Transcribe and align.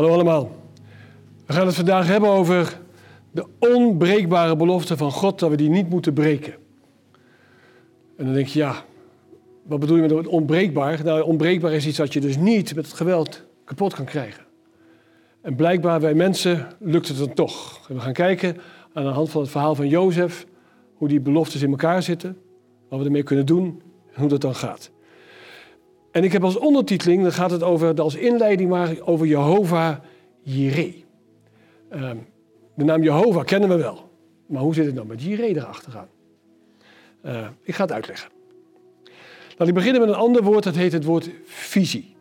Hallo 0.00 0.14
allemaal. 0.14 0.50
We 1.46 1.52
gaan 1.52 1.66
het 1.66 1.74
vandaag 1.74 2.06
hebben 2.06 2.30
over 2.30 2.80
de 3.30 3.46
onbreekbare 3.58 4.56
belofte 4.56 4.96
van 4.96 5.12
God 5.12 5.38
dat 5.38 5.50
we 5.50 5.56
die 5.56 5.68
niet 5.68 5.88
moeten 5.88 6.12
breken. 6.12 6.52
En 8.16 8.24
dan 8.24 8.34
denk 8.34 8.46
je, 8.46 8.58
ja, 8.58 8.84
wat 9.62 9.80
bedoel 9.80 9.96
je 9.96 10.14
met 10.14 10.26
onbreekbaar? 10.26 11.04
Nou, 11.04 11.22
onbreekbaar 11.22 11.72
is 11.72 11.86
iets 11.86 11.96
dat 11.96 12.12
je 12.12 12.20
dus 12.20 12.36
niet 12.36 12.74
met 12.74 12.86
het 12.86 12.94
geweld 12.94 13.44
kapot 13.64 13.94
kan 13.94 14.04
krijgen. 14.04 14.44
En 15.42 15.54
blijkbaar 15.54 16.00
bij 16.00 16.14
mensen 16.14 16.66
lukt 16.78 17.08
het 17.08 17.18
dan 17.18 17.34
toch. 17.34 17.86
we 17.88 18.00
gaan 18.00 18.12
kijken 18.12 18.56
aan 18.92 19.04
de 19.04 19.10
hand 19.10 19.30
van 19.30 19.40
het 19.40 19.50
verhaal 19.50 19.74
van 19.74 19.88
Jozef 19.88 20.46
hoe 20.94 21.08
die 21.08 21.20
beloftes 21.20 21.62
in 21.62 21.70
elkaar 21.70 22.02
zitten, 22.02 22.36
wat 22.88 22.98
we 22.98 23.04
ermee 23.04 23.22
kunnen 23.22 23.46
doen 23.46 23.82
en 24.12 24.20
hoe 24.20 24.28
dat 24.28 24.40
dan 24.40 24.54
gaat. 24.54 24.90
En 26.10 26.24
ik 26.24 26.32
heb 26.32 26.44
als 26.44 26.56
ondertiteling, 26.56 27.22
dan 27.22 27.32
gaat 27.32 27.50
het 27.50 27.62
over, 27.62 28.00
als 28.00 28.14
inleiding 28.14 28.70
maar, 28.70 28.96
over 29.00 29.26
Jehovah 29.26 29.96
Jireh. 30.42 30.94
Um, 31.92 32.26
de 32.74 32.84
naam 32.84 33.02
Jehovah 33.02 33.44
kennen 33.44 33.68
we 33.68 33.76
wel. 33.76 34.10
Maar 34.46 34.62
hoe 34.62 34.74
zit 34.74 34.86
het 34.86 34.94
dan 34.94 35.06
met 35.06 35.22
Jireh 35.22 35.56
erachteraan? 35.56 36.08
Uh, 37.24 37.46
ik 37.62 37.74
ga 37.74 37.82
het 37.82 37.92
uitleggen. 37.92 38.30
Laat 39.56 39.68
ik 39.68 39.74
beginnen 39.74 40.00
met 40.00 40.10
een 40.10 40.16
ander 40.16 40.42
woord, 40.42 40.64
dat 40.64 40.74
heet 40.74 40.92
het 40.92 41.04
woord 41.04 41.30
visie. 41.44 42.16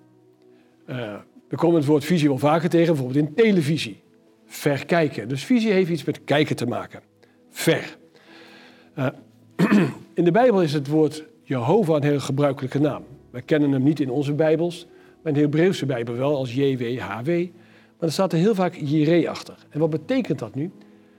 Uh, 0.89 1.15
we 1.49 1.55
komen 1.55 1.75
het 1.75 1.85
woord 1.85 2.05
visie 2.05 2.27
wel 2.27 2.37
vaker 2.37 2.69
tegen, 2.69 2.93
bijvoorbeeld 2.93 3.27
in 3.27 3.33
televisie. 3.33 4.01
Verkijken. 4.45 5.27
Dus 5.27 5.45
visie 5.45 5.71
heeft 5.71 5.89
iets 5.89 6.03
met 6.03 6.23
kijken 6.23 6.55
te 6.55 6.65
maken. 6.65 7.01
Ver. 7.49 7.97
Uh, 8.97 9.07
in 10.13 10.23
de 10.23 10.31
Bijbel 10.31 10.61
is 10.61 10.73
het 10.73 10.87
woord 10.87 11.23
Jehovah 11.43 11.95
een 11.95 12.03
heel 12.03 12.19
gebruikelijke 12.19 12.79
naam. 12.79 13.03
Wij 13.31 13.41
kennen 13.41 13.71
hem 13.71 13.83
niet 13.83 13.99
in 13.99 14.09
onze 14.09 14.33
Bijbels, 14.33 14.87
maar 15.21 15.27
in 15.27 15.33
de 15.33 15.39
Hebreeuwse 15.39 15.85
Bijbel 15.85 16.15
wel 16.15 16.35
als 16.35 16.53
JWHW. 16.53 17.27
Maar 17.97 18.07
er 18.07 18.11
staat 18.11 18.33
er 18.33 18.39
heel 18.39 18.55
vaak 18.55 18.75
Jireh 18.75 19.29
achter. 19.29 19.55
En 19.69 19.79
wat 19.79 19.89
betekent 19.89 20.39
dat 20.39 20.55
nu? 20.55 20.71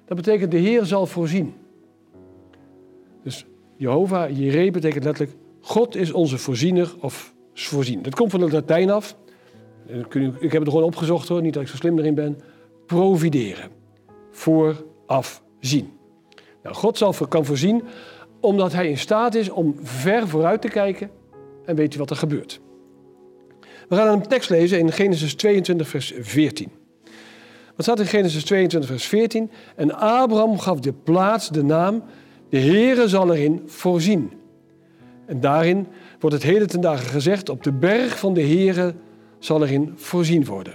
Dat 0.04 0.16
betekent 0.16 0.50
de 0.50 0.56
Heer 0.56 0.84
zal 0.84 1.06
voorzien. 1.06 1.54
Dus 3.22 3.46
Jehovah, 3.76 4.36
Jireh 4.36 4.72
betekent 4.72 5.04
letterlijk 5.04 5.36
God 5.60 5.96
is 5.96 6.12
onze 6.12 6.38
voorziener 6.38 6.94
of 7.00 7.34
voorzien. 7.54 8.02
Dat 8.02 8.14
komt 8.14 8.30
van 8.30 8.40
het 8.40 8.52
Latijn 8.52 8.90
af. 8.90 9.16
Ik 10.40 10.52
heb 10.52 10.62
het 10.62 10.68
gewoon 10.68 10.82
opgezocht 10.82 11.28
hoor, 11.28 11.42
niet 11.42 11.54
dat 11.54 11.62
ik 11.62 11.68
zo 11.68 11.76
slim 11.76 11.98
erin 11.98 12.14
ben. 12.14 12.38
Provideren. 12.86 13.70
Vooraf 14.30 15.42
zien. 15.60 15.90
Nou, 16.62 16.74
God 16.74 16.98
zal, 16.98 17.14
kan 17.28 17.44
voorzien 17.44 17.82
omdat 18.40 18.72
hij 18.72 18.88
in 18.88 18.98
staat 18.98 19.34
is 19.34 19.50
om 19.50 19.74
ver 19.82 20.28
vooruit 20.28 20.60
te 20.60 20.68
kijken 20.68 21.10
en 21.70 21.76
weet 21.76 21.94
u 21.94 21.98
wat 21.98 22.10
er 22.10 22.16
gebeurt. 22.16 22.60
We 23.88 23.96
gaan 23.96 24.08
een 24.08 24.26
tekst 24.26 24.50
lezen 24.50 24.78
in 24.78 24.92
Genesis 24.92 25.34
22, 25.34 25.88
vers 25.88 26.12
14. 26.20 26.68
Wat 27.76 27.84
staat 27.84 28.00
in 28.00 28.06
Genesis 28.06 28.44
22, 28.44 28.90
vers 28.90 29.06
14? 29.06 29.50
En 29.76 29.94
Abraham 29.94 30.58
gaf 30.58 30.80
de 30.80 30.92
plaats 30.92 31.48
de 31.48 31.62
naam, 31.62 32.02
de 32.48 32.58
Heere 32.58 33.08
zal 33.08 33.34
erin 33.34 33.62
voorzien. 33.66 34.32
En 35.26 35.40
daarin 35.40 35.86
wordt 36.18 36.36
het 36.36 36.44
hele 36.44 36.66
ten 36.66 36.80
dagen 36.80 37.06
gezegd, 37.06 37.48
op 37.48 37.62
de 37.62 37.72
berg 37.72 38.18
van 38.18 38.34
de 38.34 38.42
Heere 38.42 38.94
zal 39.38 39.62
erin 39.62 39.92
voorzien 39.96 40.44
worden. 40.44 40.74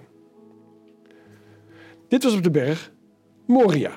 Dit 2.07 2.23
was 2.23 2.35
op 2.35 2.43
de 2.43 2.51
berg 2.51 2.91
Moria. 3.45 3.91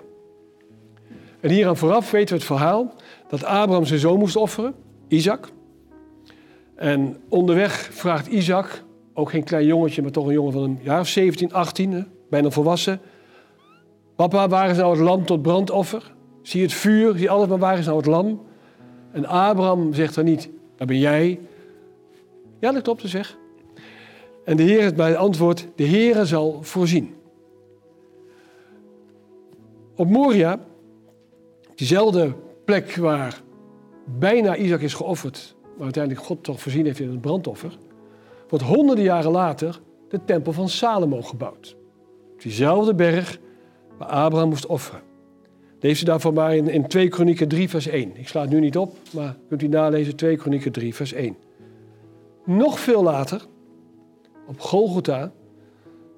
En 1.41 1.51
hier 1.51 1.67
aan 1.67 1.77
vooraf 1.77 2.11
weten 2.11 2.29
we 2.29 2.35
het 2.35 2.45
verhaal 2.45 2.95
dat 3.29 3.45
Abraham 3.45 3.85
zijn 3.85 4.01
zoon 4.01 4.19
moest 4.19 4.37
offeren, 4.37 4.75
Isaac. 5.09 5.49
En 6.79 7.17
onderweg 7.29 7.89
vraagt 7.93 8.27
Isaac, 8.27 8.85
ook 9.15 9.31
geen 9.31 9.45
klein 9.45 9.67
jongetje, 9.67 10.03
maar 10.03 10.11
toch 10.11 10.27
een 10.27 10.33
jongen 10.33 10.53
van 10.53 10.63
een 10.63 10.79
jaar 10.83 11.01
of 11.01 11.09
17, 11.09 11.53
18, 11.53 12.07
bijna 12.31 12.51
volwassen. 12.51 13.01
Papa, 14.17 14.49
waar 14.49 14.71
is 14.71 14.77
nou 14.77 14.91
het 14.91 15.01
lam 15.01 15.25
tot 15.25 15.43
brandoffer? 15.43 16.15
Zie 16.43 16.63
het 16.63 16.73
vuur, 16.73 17.17
zie 17.17 17.31
alles, 17.31 17.49
maar 17.49 17.59
waar 17.59 17.79
is 17.79 17.85
nou 17.85 17.97
het 17.97 18.07
lam? 18.07 18.43
En 19.13 19.27
Abraham 19.27 19.95
zegt 19.95 20.15
dan 20.15 20.25
niet, 20.25 20.51
daar 20.77 20.87
ben 20.87 20.99
jij. 20.99 21.41
Ja, 22.61 22.73
dat 22.73 22.83
klopt, 22.83 23.03
zeg. 23.05 23.39
En 24.45 24.57
de 24.57 24.63
Heer 24.63 24.83
het 24.83 24.97
bij 24.97 25.09
het 25.09 25.19
antwoord, 25.19 25.69
de 25.75 25.87
Heere 25.87 26.27
zal 26.27 26.59
voorzien. 26.63 27.15
Op 29.97 30.09
Moria, 30.11 30.61
diezelfde 31.75 32.35
plek 32.65 32.97
waar 32.97 33.43
bijna 34.19 34.57
Isaac 34.57 34.81
is 34.81 34.95
geofferd, 34.95 35.57
maar 35.79 35.87
uiteindelijk 35.87 36.27
God 36.27 36.45
toch 36.45 36.61
voorzien 36.61 36.85
heeft 36.85 37.01
in 37.01 37.11
het 37.11 37.21
brandoffer, 37.21 37.79
wordt 38.49 38.65
honderden 38.65 39.05
jaren 39.05 39.31
later 39.31 39.81
de 40.09 40.25
tempel 40.25 40.53
van 40.53 40.69
Salomo 40.69 41.23
gebouwd. 41.23 41.77
Op 42.33 42.43
diezelfde 42.43 42.95
berg 42.95 43.39
waar 43.99 44.09
Abraham 44.09 44.49
moest 44.49 44.67
offeren. 44.67 45.01
Lees 45.81 46.01
u 46.01 46.05
daarvan 46.05 46.35
maar 46.35 46.57
in, 46.57 46.69
in 46.69 46.89
2 46.89 47.09
Kronieken 47.09 47.49
3 47.49 47.69
vers 47.69 47.87
1. 47.87 48.17
Ik 48.17 48.29
sla 48.29 48.41
het 48.41 48.51
nu 48.51 48.61
niet 48.61 48.77
op, 48.77 48.97
maar 49.13 49.37
kunt 49.49 49.63
u 49.63 49.69
nalezen 49.69 50.17
2 50.17 50.37
Kronieken 50.37 50.73
3 50.73 50.95
vers 50.95 51.13
1. 51.13 51.37
Nog 52.45 52.81
veel 52.81 53.03
later, 53.03 53.47
op 54.47 54.61
Golgotha, 54.61 55.33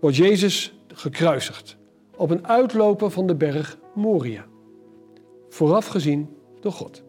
wordt 0.01 0.17
Jezus 0.17 0.75
gekruisigd 0.89 1.77
op 2.17 2.31
een 2.31 2.47
uitloper 2.47 3.11
van 3.11 3.27
de 3.27 3.35
berg 3.35 3.79
Moria. 3.95 4.47
Vooraf 5.49 5.87
gezien 5.87 6.29
door 6.61 6.73
God. 6.73 7.03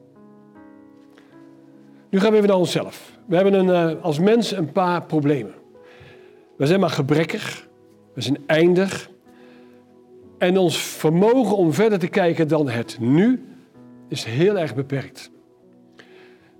Nu 2.11 2.19
gaan 2.19 2.31
we 2.31 2.35
even 2.37 2.49
naar 2.49 2.57
onszelf. 2.57 3.19
We 3.25 3.35
hebben 3.35 3.53
een, 3.53 3.69
eh, 3.69 4.03
als 4.03 4.19
mens 4.19 4.51
een 4.51 4.71
paar 4.71 5.05
problemen. 5.05 5.53
We 6.57 6.65
zijn 6.65 6.79
maar 6.79 6.89
gebrekkig, 6.89 7.67
we 8.13 8.21
zijn 8.21 8.37
eindig. 8.45 9.09
En 10.37 10.57
ons 10.57 10.77
vermogen 10.77 11.57
om 11.57 11.73
verder 11.73 11.99
te 11.99 12.07
kijken 12.07 12.47
dan 12.47 12.69
het 12.69 12.97
nu 12.99 13.43
is 14.07 14.23
heel 14.23 14.59
erg 14.59 14.75
beperkt. 14.75 15.31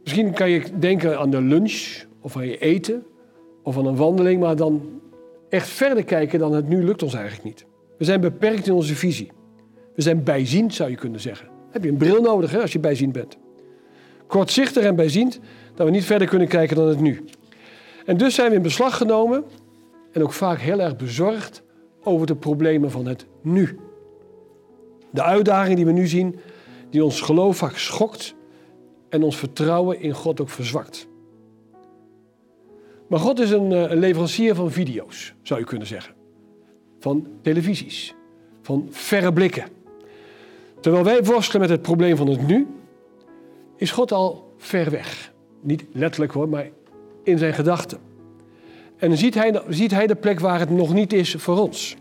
Misschien 0.04 0.34
kan 0.34 0.50
je 0.50 0.64
denken 0.80 1.20
aan 1.20 1.30
de 1.30 1.42
lunch 1.42 2.04
of 2.22 2.38
aan 2.38 2.48
je 2.48 2.58
eten 2.58 3.04
of 3.64 3.78
aan 3.78 3.86
een 3.86 3.96
wandeling, 3.96 4.40
maar 4.40 4.56
dan 4.56 5.02
echt 5.50 5.68
verder 5.68 6.04
kijken 6.04 6.40
dan 6.40 6.54
het 6.54 6.68
nu 6.68 6.84
lukt 6.84 7.04
ons 7.04 7.14
eigenlijk 7.14 7.44
niet. 7.44 7.66
We 7.98 8.06
zijn 8.06 8.22
beperkt 8.22 8.68
in 8.68 8.74
onze 8.74 8.96
visie. 8.96 9.32
We 9.96 10.02
zijn 10.02 10.24
bijziend, 10.24 10.74
zou 10.74 10.90
je 10.90 10.96
kunnen 10.96 11.20
zeggen. 11.20 11.48
heb 11.72 11.84
je 11.84 11.90
een 11.90 11.98
bril 11.98 12.22
nodig 12.22 12.62
als 12.62 12.74
je 12.74 12.80
bijziend 12.80 13.12
bent 13.12 13.38
kortzichtig 14.32 14.84
en 14.84 14.96
bijziend 14.96 15.40
dat 15.76 15.86
we 15.86 15.92
niet 15.92 16.06
verder 16.06 16.28
kunnen 16.28 16.48
kijken 16.48 16.76
dan 16.76 16.88
het 16.88 17.00
nu. 17.00 17.26
En 18.06 18.18
dus 18.18 18.36
zijn 18.36 18.50
we 18.50 18.56
in 18.56 18.62
beslag 18.62 18.98
genomen 18.98 19.44
en 20.12 20.24
ook 20.24 20.34
vaak 20.34 20.60
heel 20.60 20.80
erg 20.80 20.96
bezorgd 20.96 21.64
over 22.04 22.28
de 22.28 22.36
problemen 22.36 22.92
van 22.92 23.06
het 23.06 23.26
nu. 23.42 23.80
De 25.12 25.24
uitdagingen 25.24 25.76
die 25.76 25.86
we 25.86 25.92
nu 25.92 26.08
zien, 26.08 26.40
die 26.90 27.04
ons 27.04 27.22
geloof 27.22 27.58
vaak 27.58 27.78
schokt 27.78 28.36
en 29.10 29.24
ons 29.24 29.38
vertrouwen 29.38 30.02
in 30.02 30.14
God 30.14 30.42
ook 30.42 30.50
verzwakt. 30.50 31.08
Maar 33.08 33.20
God 33.20 33.40
is 33.40 33.52
een, 33.52 33.72
eh, 33.72 33.92
een 33.92 34.00
leverancier 34.00 34.56
van 34.56 34.72
video's, 34.72 35.34
zou 35.42 35.60
je 35.60 35.66
kunnen 35.66 35.88
zeggen. 35.88 36.14
Van 37.00 37.28
televisies, 37.42 38.16
van 38.62 38.88
verre 38.90 39.34
blikken. 39.34 39.66
Terwijl 40.80 41.04
wij 41.04 41.24
worstelen 41.24 41.62
met 41.62 41.70
het 41.70 41.82
probleem 41.82 42.16
van 42.16 42.28
het 42.28 42.48
nu, 42.48 42.68
is 43.82 43.92
God 43.92 44.12
al 44.12 44.54
ver 44.58 44.92
weg. 44.92 45.32
Niet 45.62 45.86
letterlijk 45.92 46.32
hoor, 46.32 46.50
maar 46.50 46.70
in 47.24 47.38
zijn 47.38 47.54
gedachten. 47.54 47.98
En 48.98 49.10
dan 49.10 49.18
ziet 49.18 49.34
hij, 49.34 49.62
ziet 49.68 49.92
hij 49.92 50.08
de 50.08 50.16
plek 50.16 50.40
waar 50.40 50.60
het 50.60 50.70
nog 50.70 50.94
niet 50.94 51.14
is 51.14 51.36
voor 51.38 51.60
ons. 51.60 51.96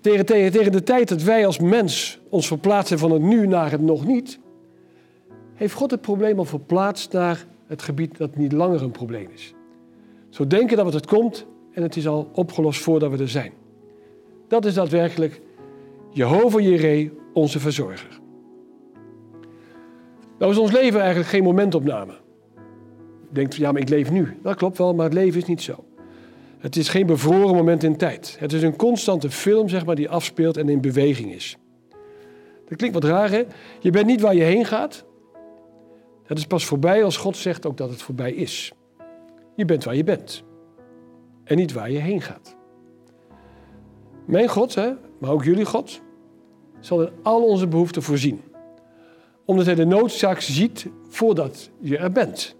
Tegen, 0.00 0.26
tegen, 0.26 0.52
tegen 0.52 0.72
de 0.72 0.82
tijd 0.82 1.08
dat 1.08 1.22
wij 1.22 1.46
als 1.46 1.58
mens 1.58 2.20
ons 2.28 2.46
verplaatsen 2.46 2.98
van 2.98 3.10
het 3.10 3.22
nu 3.22 3.46
naar 3.46 3.70
het 3.70 3.80
nog 3.80 4.06
niet, 4.06 4.38
heeft 5.54 5.74
God 5.74 5.90
het 5.90 6.00
probleem 6.00 6.38
al 6.38 6.44
verplaatst 6.44 7.12
naar 7.12 7.46
het 7.66 7.82
gebied 7.82 8.16
dat 8.16 8.36
niet 8.36 8.52
langer 8.52 8.82
een 8.82 8.90
probleem 8.90 9.28
is. 9.34 9.54
Zo 10.30 10.46
denken 10.46 10.76
dat 10.76 10.92
het 10.92 11.06
komt 11.06 11.46
en 11.72 11.82
het 11.82 11.96
is 11.96 12.06
al 12.06 12.30
opgelost 12.32 12.80
voordat 12.80 13.10
we 13.10 13.18
er 13.18 13.28
zijn. 13.28 13.52
Dat 14.48 14.64
is 14.64 14.74
daadwerkelijk 14.74 15.40
Jehovah 16.10 16.60
Jireh, 16.60 17.10
onze 17.32 17.60
verzorger. 17.60 18.21
Nou 20.42 20.54
is 20.54 20.60
ons 20.60 20.72
leven 20.72 21.00
eigenlijk 21.00 21.30
geen 21.30 21.42
momentopname. 21.42 22.12
Je 23.28 23.34
denkt, 23.34 23.56
ja, 23.56 23.72
maar 23.72 23.80
ik 23.80 23.88
leef 23.88 24.10
nu. 24.10 24.38
Dat 24.42 24.56
klopt 24.56 24.78
wel, 24.78 24.94
maar 24.94 25.04
het 25.04 25.14
leven 25.14 25.40
is 25.40 25.46
niet 25.46 25.62
zo. 25.62 25.84
Het 26.58 26.76
is 26.76 26.88
geen 26.88 27.06
bevroren 27.06 27.54
moment 27.54 27.82
in 27.82 27.96
tijd. 27.96 28.36
Het 28.38 28.52
is 28.52 28.62
een 28.62 28.76
constante 28.76 29.30
film, 29.30 29.68
zeg 29.68 29.84
maar, 29.84 29.94
die 29.94 30.08
afspeelt 30.08 30.56
en 30.56 30.68
in 30.68 30.80
beweging 30.80 31.32
is. 31.32 31.56
Dat 32.68 32.78
klinkt 32.78 32.94
wat 32.94 33.04
raar, 33.04 33.30
hè? 33.30 33.44
Je 33.80 33.90
bent 33.90 34.06
niet 34.06 34.20
waar 34.20 34.34
je 34.34 34.42
heen 34.42 34.64
gaat. 34.64 35.04
Dat 36.26 36.38
is 36.38 36.46
pas 36.46 36.64
voorbij 36.64 37.04
als 37.04 37.16
God 37.16 37.36
zegt 37.36 37.66
ook 37.66 37.76
dat 37.76 37.90
het 37.90 38.02
voorbij 38.02 38.32
is. 38.32 38.72
Je 39.56 39.64
bent 39.64 39.84
waar 39.84 39.96
je 39.96 40.04
bent. 40.04 40.42
En 41.44 41.56
niet 41.56 41.72
waar 41.72 41.90
je 41.90 41.98
heen 41.98 42.20
gaat. 42.20 42.56
Mijn 44.24 44.48
God, 44.48 44.74
hè, 44.74 44.92
maar 45.18 45.30
ook 45.30 45.44
jullie 45.44 45.64
God, 45.64 46.00
zal 46.80 47.02
in 47.02 47.12
al 47.22 47.42
onze 47.42 47.68
behoeften 47.68 48.02
voorzien 48.02 48.40
omdat 49.44 49.66
hij 49.66 49.74
de 49.74 49.84
noodzaak 49.84 50.40
ziet 50.40 50.86
voordat 51.08 51.70
je 51.80 51.98
er 51.98 52.12
bent. 52.12 52.56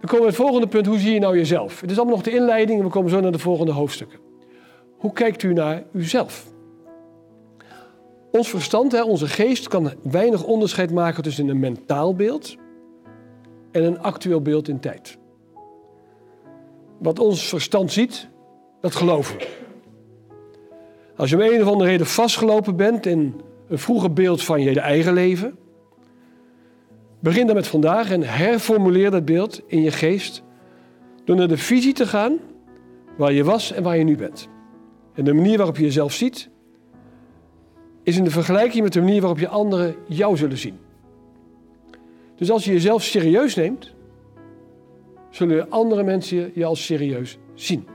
Dan 0.00 0.10
komen 0.10 0.20
we 0.20 0.26
het 0.26 0.42
volgende 0.42 0.66
punt. 0.66 0.86
Hoe 0.86 0.98
zie 0.98 1.12
je 1.12 1.20
nou 1.20 1.36
jezelf? 1.36 1.80
Het 1.80 1.90
is 1.90 1.96
allemaal 1.96 2.14
nog 2.14 2.24
de 2.24 2.30
inleiding 2.30 2.78
en 2.78 2.84
we 2.84 2.90
komen 2.90 3.10
zo 3.10 3.20
naar 3.20 3.32
de 3.32 3.38
volgende 3.38 3.72
hoofdstukken. 3.72 4.18
Hoe 4.96 5.12
kijkt 5.12 5.42
u 5.42 5.52
naar 5.52 5.82
uzelf? 5.92 6.46
Ons 8.30 8.48
verstand, 8.48 9.02
onze 9.02 9.26
geest, 9.26 9.68
kan 9.68 9.92
weinig 10.02 10.44
onderscheid 10.44 10.90
maken 10.90 11.22
tussen 11.22 11.48
een 11.48 11.60
mentaal 11.60 12.14
beeld 12.14 12.56
en 13.70 13.84
een 13.84 14.00
actueel 14.00 14.42
beeld 14.42 14.68
in 14.68 14.80
tijd. 14.80 15.18
Wat 16.98 17.18
ons 17.18 17.48
verstand 17.48 17.92
ziet, 17.92 18.28
dat 18.80 18.94
geloven 18.94 19.36
we. 19.36 19.60
Als 21.16 21.30
je 21.30 21.36
om 21.36 21.42
een 21.42 21.62
of 21.62 21.68
andere 21.68 21.90
reden 21.90 22.06
vastgelopen 22.06 22.76
bent 22.76 23.06
in 23.06 23.40
een 23.72 23.78
vroeger 23.78 24.12
beeld 24.12 24.42
van 24.44 24.62
je 24.62 24.80
eigen 24.80 25.12
leven, 25.12 25.58
begin 27.20 27.46
dan 27.46 27.54
met 27.54 27.66
vandaag 27.66 28.10
en 28.10 28.22
herformuleer 28.22 29.10
dat 29.10 29.24
beeld 29.24 29.60
in 29.66 29.82
je 29.82 29.90
geest 29.90 30.42
door 31.24 31.36
naar 31.36 31.48
de 31.48 31.56
visie 31.56 31.92
te 31.92 32.06
gaan 32.06 32.38
waar 33.16 33.32
je 33.32 33.44
was 33.44 33.72
en 33.72 33.82
waar 33.82 33.96
je 33.96 34.04
nu 34.04 34.16
bent. 34.16 34.48
En 35.14 35.24
de 35.24 35.32
manier 35.32 35.56
waarop 35.56 35.76
je 35.76 35.82
jezelf 35.82 36.12
ziet, 36.12 36.48
is 38.02 38.16
in 38.16 38.24
de 38.24 38.30
vergelijking 38.30 38.82
met 38.82 38.92
de 38.92 39.00
manier 39.00 39.20
waarop 39.20 39.38
je 39.38 39.48
anderen 39.48 39.94
jou 40.08 40.36
zullen 40.36 40.58
zien. 40.58 40.78
Dus 42.36 42.50
als 42.50 42.64
je 42.64 42.72
jezelf 42.72 43.02
serieus 43.02 43.54
neemt, 43.54 43.94
zullen 45.30 45.70
andere 45.70 46.02
mensen 46.02 46.50
je 46.54 46.64
als 46.64 46.84
serieus 46.84 47.38
zien. 47.54 47.86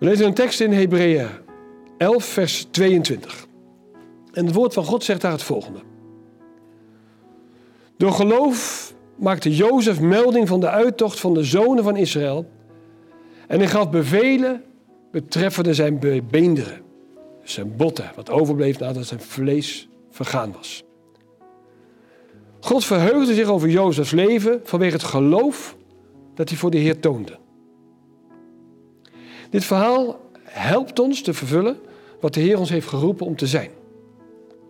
We 0.00 0.06
lezen 0.06 0.26
een 0.26 0.34
tekst 0.34 0.60
in 0.60 0.72
Hebreeën 0.72 1.28
11, 1.98 2.24
vers 2.24 2.66
22. 2.70 3.46
En 4.32 4.46
het 4.46 4.54
woord 4.54 4.74
van 4.74 4.84
God 4.84 5.04
zegt 5.04 5.20
daar 5.20 5.32
het 5.32 5.42
volgende. 5.42 5.80
Door 7.96 8.12
geloof 8.12 8.92
maakte 9.16 9.56
Jozef 9.56 10.00
melding 10.00 10.48
van 10.48 10.60
de 10.60 10.68
uittocht 10.68 11.20
van 11.20 11.34
de 11.34 11.44
zonen 11.44 11.84
van 11.84 11.96
Israël. 11.96 12.50
En 13.46 13.58
hij 13.58 13.68
gaf 13.68 13.90
bevelen 13.90 14.62
betreffende 15.10 15.74
zijn 15.74 15.98
beenderen. 16.30 16.80
Dus 17.42 17.52
zijn 17.52 17.76
botten, 17.76 18.10
wat 18.14 18.30
overbleef 18.30 18.78
nadat 18.78 19.06
zijn 19.06 19.20
vlees 19.20 19.88
vergaan 20.10 20.52
was. 20.52 20.84
God 22.60 22.84
verheugde 22.84 23.34
zich 23.34 23.48
over 23.48 23.68
Jozefs 23.68 24.10
leven 24.10 24.60
vanwege 24.64 24.92
het 24.92 25.04
geloof 25.04 25.76
dat 26.34 26.48
hij 26.48 26.58
voor 26.58 26.70
de 26.70 26.78
Heer 26.78 27.00
toonde. 27.00 27.38
Dit 29.50 29.64
verhaal 29.64 30.20
helpt 30.42 30.98
ons 30.98 31.22
te 31.22 31.34
vervullen 31.34 31.78
wat 32.20 32.34
de 32.34 32.40
Heer 32.40 32.58
ons 32.58 32.70
heeft 32.70 32.88
geroepen 32.88 33.26
om 33.26 33.36
te 33.36 33.46
zijn. 33.46 33.70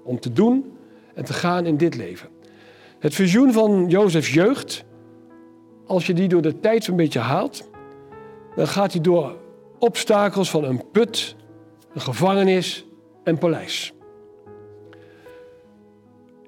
Om 0.04 0.20
te 0.20 0.32
doen 0.32 0.72
en 1.14 1.24
te 1.24 1.32
gaan 1.32 1.66
in 1.66 1.76
dit 1.76 1.96
leven. 1.96 2.28
Het 2.98 3.14
visioen 3.14 3.52
van 3.52 3.88
Jozefs 3.88 4.32
jeugd, 4.32 4.84
als 5.86 6.06
je 6.06 6.14
die 6.14 6.28
door 6.28 6.42
de 6.42 6.60
tijd 6.60 6.84
zo'n 6.84 6.96
beetje 6.96 7.18
haalt, 7.18 7.68
dan 8.56 8.66
gaat 8.66 8.92
hij 8.92 9.00
door 9.00 9.36
obstakels 9.78 10.50
van 10.50 10.64
een 10.64 10.90
put, 10.90 11.36
een 11.94 12.00
gevangenis 12.00 12.86
en 13.24 13.38
paleis. 13.38 13.92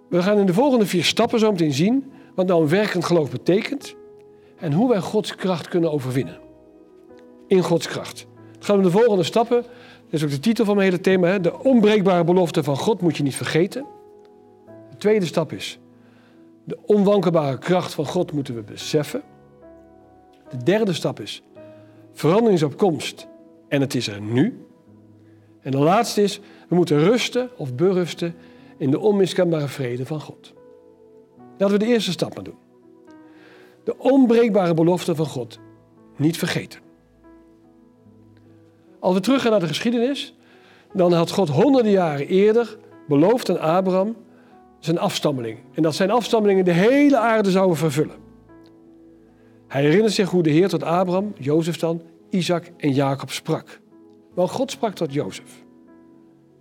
We 0.08 0.22
gaan 0.22 0.38
in 0.38 0.46
de 0.46 0.54
volgende 0.54 0.86
vier 0.86 1.04
stappen 1.04 1.38
zo 1.38 1.50
meteen 1.50 1.72
zien 1.72 2.12
wat 2.34 2.46
nou 2.46 2.62
een 2.62 2.68
werkend 2.68 3.04
geloof 3.04 3.30
betekent 3.30 3.94
en 4.56 4.72
hoe 4.72 4.88
wij 4.88 5.00
Gods 5.00 5.34
kracht 5.34 5.68
kunnen 5.68 5.92
overwinnen. 5.92 6.41
In 7.52 7.62
Gods 7.62 7.88
kracht. 7.88 8.26
Het 8.54 8.64
gaat 8.64 8.76
om 8.76 8.82
de 8.82 8.90
volgende 8.90 9.22
stappen. 9.22 9.62
Dat 9.62 10.20
is 10.20 10.24
ook 10.24 10.30
de 10.30 10.38
titel 10.38 10.64
van 10.64 10.76
mijn 10.76 10.88
hele 10.88 11.02
thema. 11.02 11.28
Hè? 11.28 11.40
De 11.40 11.58
onbreekbare 11.58 12.24
belofte 12.24 12.62
van 12.62 12.76
God 12.76 13.00
moet 13.00 13.16
je 13.16 13.22
niet 13.22 13.36
vergeten. 13.36 13.86
De 14.90 14.96
tweede 14.96 15.26
stap 15.26 15.52
is 15.52 15.78
de 16.64 16.78
onwankelbare 16.86 17.58
kracht 17.58 17.94
van 17.94 18.06
God 18.06 18.32
moeten 18.32 18.54
we 18.54 18.62
beseffen. 18.62 19.22
De 20.48 20.56
derde 20.56 20.92
stap 20.92 21.20
is 21.20 21.42
verandering 22.12 22.58
is 22.58 22.62
op 22.62 22.76
komst 22.76 23.28
en 23.68 23.80
het 23.80 23.94
is 23.94 24.08
er 24.08 24.20
nu. 24.20 24.66
En 25.60 25.70
de 25.70 25.78
laatste 25.78 26.22
is, 26.22 26.40
we 26.68 26.74
moeten 26.74 26.98
rusten 26.98 27.50
of 27.56 27.74
berusten 27.74 28.34
in 28.76 28.90
de 28.90 28.98
onmiskenbare 28.98 29.68
vrede 29.68 30.06
van 30.06 30.20
God. 30.20 30.52
Laten 31.58 31.78
we 31.78 31.84
de 31.84 31.90
eerste 31.90 32.10
stap 32.10 32.34
maar 32.34 32.44
doen. 32.44 32.58
De 33.84 33.98
onbreekbare 33.98 34.74
belofte 34.74 35.14
van 35.14 35.26
God 35.26 35.58
niet 36.16 36.36
vergeten. 36.36 36.90
Als 39.02 39.14
we 39.14 39.20
teruggaan 39.20 39.50
naar 39.50 39.60
de 39.60 39.66
geschiedenis, 39.66 40.34
dan 40.92 41.12
had 41.12 41.30
God 41.30 41.48
honderden 41.48 41.92
jaren 41.92 42.26
eerder 42.26 42.78
beloofd 43.08 43.50
aan 43.50 43.60
Abraham 43.60 44.16
zijn 44.78 44.98
afstammeling. 44.98 45.58
En 45.74 45.82
dat 45.82 45.94
zijn 45.94 46.10
afstammelingen 46.10 46.64
de 46.64 46.72
hele 46.72 47.18
aarde 47.18 47.50
zouden 47.50 47.76
vervullen. 47.76 48.16
Hij 49.68 49.82
herinnert 49.82 50.12
zich 50.12 50.30
hoe 50.30 50.42
de 50.42 50.50
Heer 50.50 50.68
tot 50.68 50.82
Abraham, 50.82 51.32
Jozef 51.38 51.78
dan, 51.78 52.02
Isaac 52.30 52.72
en 52.76 52.92
Jacob 52.92 53.30
sprak. 53.30 53.80
Wel, 54.34 54.48
God 54.48 54.70
sprak 54.70 54.94
tot 54.94 55.12
Jozef. 55.12 55.64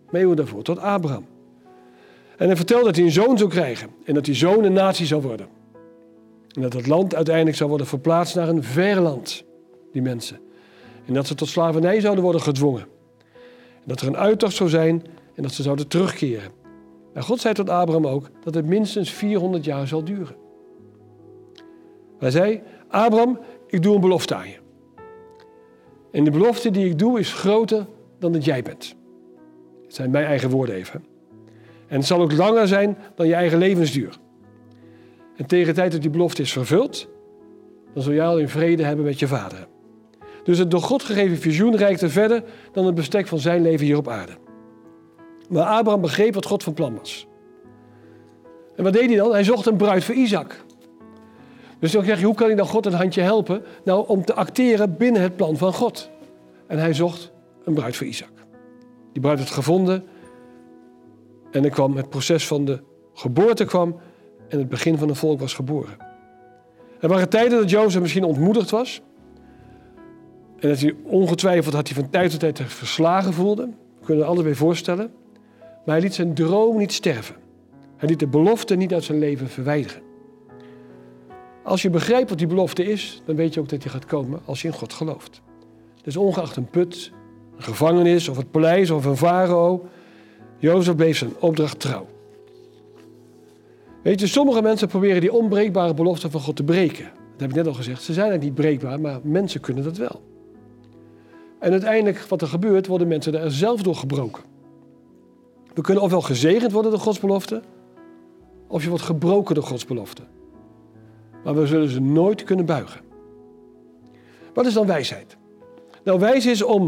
Hoe 0.05 0.35
daarvoor? 0.35 0.63
Tot 0.63 0.79
Abraham. 0.79 1.25
En 2.38 2.47
hij 2.47 2.55
vertelde 2.55 2.85
dat 2.85 2.95
hij 2.95 3.05
een 3.05 3.11
zoon 3.11 3.38
zou 3.38 3.49
krijgen. 3.49 3.89
En 4.03 4.13
dat 4.13 4.25
die 4.25 4.35
zoon 4.35 4.63
een 4.63 4.73
natie 4.73 5.05
zou 5.05 5.21
worden. 5.21 5.47
En 6.51 6.61
dat 6.61 6.73
het 6.73 6.88
land 6.88 7.15
uiteindelijk 7.15 7.57
zou 7.57 7.69
worden 7.69 7.88
verplaatst 7.88 8.35
naar 8.35 8.49
een 8.49 8.63
ver 8.63 8.99
land. 8.99 9.43
Die 9.91 10.01
mensen. 10.01 10.39
En 11.12 11.18
dat 11.18 11.28
ze 11.28 11.36
tot 11.36 11.48
slavernij 11.48 12.00
zouden 12.00 12.24
worden 12.24 12.42
gedwongen. 12.42 12.81
En 13.74 13.86
dat 13.86 14.02
er 14.02 14.08
een 14.08 14.18
uittocht 14.18 14.56
zou 14.56 14.69
zijn 14.69 15.04
en 15.36 15.44
dat 15.44 15.52
ze 15.52 15.63
zouden 15.63 15.88
terugkeren. 15.88 16.52
En 17.13 17.24
God 17.24 17.40
zei 17.40 17.54
tot 17.54 17.69
Abraham 17.69 18.08
ook 18.08 18.30
dat 18.44 18.54
het 18.54 18.66
minstens 18.66 19.12
400 19.12 19.66
jaar 19.66 19.88
zal 19.88 20.04
duren. 20.04 20.36
Hij 22.19 22.31
zei, 22.31 22.62
Abraham, 22.88 23.40
ik 23.68 23.84
doe 23.84 23.96
een 23.96 24.02
belofte 24.02 24.36
aan 24.36 24.48
je. 24.48 24.58
En 26.12 26.24
de 26.24 26.31
belofte 26.31 26.72
die 26.72 26.86
ik 26.86 27.00
doe 27.00 27.19
is 27.19 27.34
groter 27.34 27.86
dan 28.19 28.31
dat 28.31 28.46
jij 28.46 28.62
bent. 28.62 28.96
Het 29.84 29.96
zijn 29.96 30.12
mijn 30.12 30.25
eigen 30.25 30.50
woorden 30.50 30.75
even. 30.75 31.06
En 31.88 31.98
het 31.98 32.06
zal 32.06 32.22
ook 32.22 32.31
langer 32.31 32.68
zijn 32.68 32.98
dan 33.16 33.28
je 33.28 33.34
eigen 33.34 33.58
levensduur. 33.58 34.18
En 35.36 35.46
tegen 35.46 35.68
de 35.68 35.74
tijd 35.74 35.92
dat 35.92 36.02
die 36.02 36.10
belofte 36.10 36.42
is 36.42 36.52
vervuld, 36.52 37.08
dan 37.94 38.04
zul 38.04 38.13
jij 38.13 38.25
al 38.25 38.40
in 38.40 38.50
vrede 38.50 38.84
hebben 38.84 39.06
met 39.06 39.19
je 39.19 39.28
vader. 39.28 39.68
Dus 40.43 40.57
het 40.57 40.71
door 40.71 40.81
God 40.81 41.03
gegeven 41.03 41.38
visioen 41.38 41.75
reikte 41.75 42.09
verder 42.09 42.43
dan 42.71 42.85
het 42.85 42.95
bestek 42.95 43.27
van 43.27 43.39
zijn 43.39 43.61
leven 43.61 43.85
hier 43.85 43.97
op 43.97 44.07
aarde. 44.07 44.33
Maar 45.49 45.63
Abraham 45.63 46.01
begreep 46.01 46.33
wat 46.33 46.45
God 46.45 46.63
van 46.63 46.73
plan 46.73 46.95
was. 46.95 47.27
En 48.75 48.83
wat 48.83 48.93
deed 48.93 49.05
hij 49.05 49.15
dan? 49.15 49.31
Hij 49.31 49.43
zocht 49.43 49.65
een 49.65 49.77
bruid 49.77 50.03
voor 50.03 50.15
Isaac. 50.15 50.63
Dus 51.79 51.91
dan 51.91 52.03
zeg 52.03 52.19
je, 52.19 52.25
hoe 52.25 52.36
kan 52.36 52.50
ik 52.50 52.57
dan 52.57 52.67
God 52.67 52.86
een 52.86 52.93
handje 52.93 53.21
helpen? 53.21 53.63
Nou, 53.83 54.07
om 54.07 54.25
te 54.25 54.33
acteren 54.33 54.98
binnen 54.98 55.21
het 55.21 55.36
plan 55.36 55.57
van 55.57 55.74
God. 55.74 56.10
En 56.67 56.77
hij 56.79 56.93
zocht 56.93 57.31
een 57.63 57.74
bruid 57.74 57.95
voor 57.95 58.07
Isaac. 58.07 58.31
Die 59.12 59.21
bruid 59.21 59.38
werd 59.38 59.51
gevonden. 59.51 60.03
En 61.51 61.63
er 61.63 61.69
kwam 61.69 61.95
het 61.95 62.10
proces 62.10 62.48
van 62.48 62.65
de 62.65 62.79
geboorte 63.13 63.65
kwam. 63.65 64.00
En 64.48 64.57
het 64.57 64.69
begin 64.69 64.98
van 64.98 65.10
een 65.10 65.15
volk 65.15 65.39
was 65.39 65.53
geboren. 65.53 65.98
Er 67.00 67.10
waren 67.10 67.29
tijden 67.29 67.60
dat 67.60 67.69
Jozef 67.69 68.01
misschien 68.01 68.24
ontmoedigd 68.24 68.69
was. 68.69 69.01
En 70.62 70.70
dat 70.70 70.80
hij 70.80 70.96
ongetwijfeld 71.03 71.74
had 71.74 71.88
hij 71.88 71.96
van 71.96 72.10
tijd 72.10 72.32
tot 72.32 72.39
tijd 72.39 72.62
verslagen 72.65 73.34
voelde. 73.34 73.70
We 74.00 74.06
kunnen 74.06 74.24
er 74.24 74.30
allebei 74.30 74.56
voorstellen. 74.56 75.12
Maar 75.60 75.96
hij 75.96 76.01
liet 76.01 76.13
zijn 76.13 76.34
droom 76.34 76.77
niet 76.77 76.94
sterven. 76.94 77.36
Hij 77.98 78.10
liet 78.10 78.20
de 78.20 78.27
belofte 78.27 78.75
niet 78.75 78.94
uit 78.94 79.03
zijn 79.03 79.20
leven 79.20 79.50
verwijderen. 79.50 80.01
Als 81.63 81.82
je 81.82 81.89
begrijpt 81.89 82.30
wat 82.30 82.38
die 82.38 82.48
belofte 82.48 82.84
is, 82.84 83.22
dan 83.25 83.36
weet 83.36 83.53
je 83.53 83.60
ook 83.60 83.70
dat 83.70 83.82
die 83.82 83.91
gaat 83.91 84.06
komen 84.06 84.39
als 84.46 84.62
je 84.62 84.68
in 84.68 84.74
God 84.74 84.94
gelooft. 84.94 85.41
Dus 86.01 86.18
ongeacht 86.18 86.56
een 86.56 86.70
put, 86.70 87.12
een 87.58 87.63
gevangenis 87.63 88.27
of 88.27 88.38
het 88.38 88.51
paleis 88.51 88.89
of 88.89 89.06
een 89.06 89.18
farao, 89.18 89.86
Jozef 90.58 90.96
bleef 90.96 91.18
zijn 91.18 91.32
opdracht 91.39 91.80
trouw. 91.80 92.08
Weet 94.03 94.20
je, 94.20 94.27
sommige 94.27 94.62
mensen 94.62 94.88
proberen 94.88 95.22
die 95.22 95.34
onbreekbare 95.34 95.94
belofte 95.94 96.30
van 96.30 96.41
God 96.41 96.56
te 96.56 96.63
breken. 96.63 97.03
Dat 97.03 97.39
heb 97.39 97.50
ik 97.50 97.56
net 97.56 97.68
al 97.68 97.74
gezegd. 97.74 98.03
Ze 98.03 98.13
zijn 98.13 98.30
eigenlijk 98.30 98.44
niet 98.44 98.65
breekbaar, 98.65 99.00
maar 99.01 99.20
mensen 99.24 99.62
kunnen 99.62 99.84
dat 99.84 99.98
wel. 99.98 100.22
En 101.62 101.72
uiteindelijk, 101.72 102.20
wat 102.20 102.41
er 102.41 102.48
gebeurt, 102.48 102.88
worden 102.88 103.08
mensen 103.08 103.36
er 103.36 103.51
zelf 103.51 103.82
door 103.82 103.96
gebroken. 103.96 104.44
We 105.74 105.82
kunnen 105.82 106.03
ofwel 106.03 106.22
gezegend 106.22 106.72
worden 106.72 106.91
door 106.91 107.00
Gods 107.00 107.20
belofte, 107.20 107.62
of 108.68 108.84
je 108.84 108.89
wordt 108.89 109.03
gebroken 109.03 109.56
door 109.56 109.63
Gods 109.63 109.86
belofte. 109.86 110.22
Maar 111.44 111.56
we 111.56 111.68
zullen 111.68 111.89
ze 111.89 112.00
nooit 112.00 112.44
kunnen 112.44 112.65
buigen. 112.65 113.01
Wat 114.53 114.65
is 114.65 114.74
dan 114.74 114.88
wijsheid? 114.88 115.38
Nou, 116.03 116.20
wijs 116.20 116.46
is 116.46 116.63
om, 116.63 116.84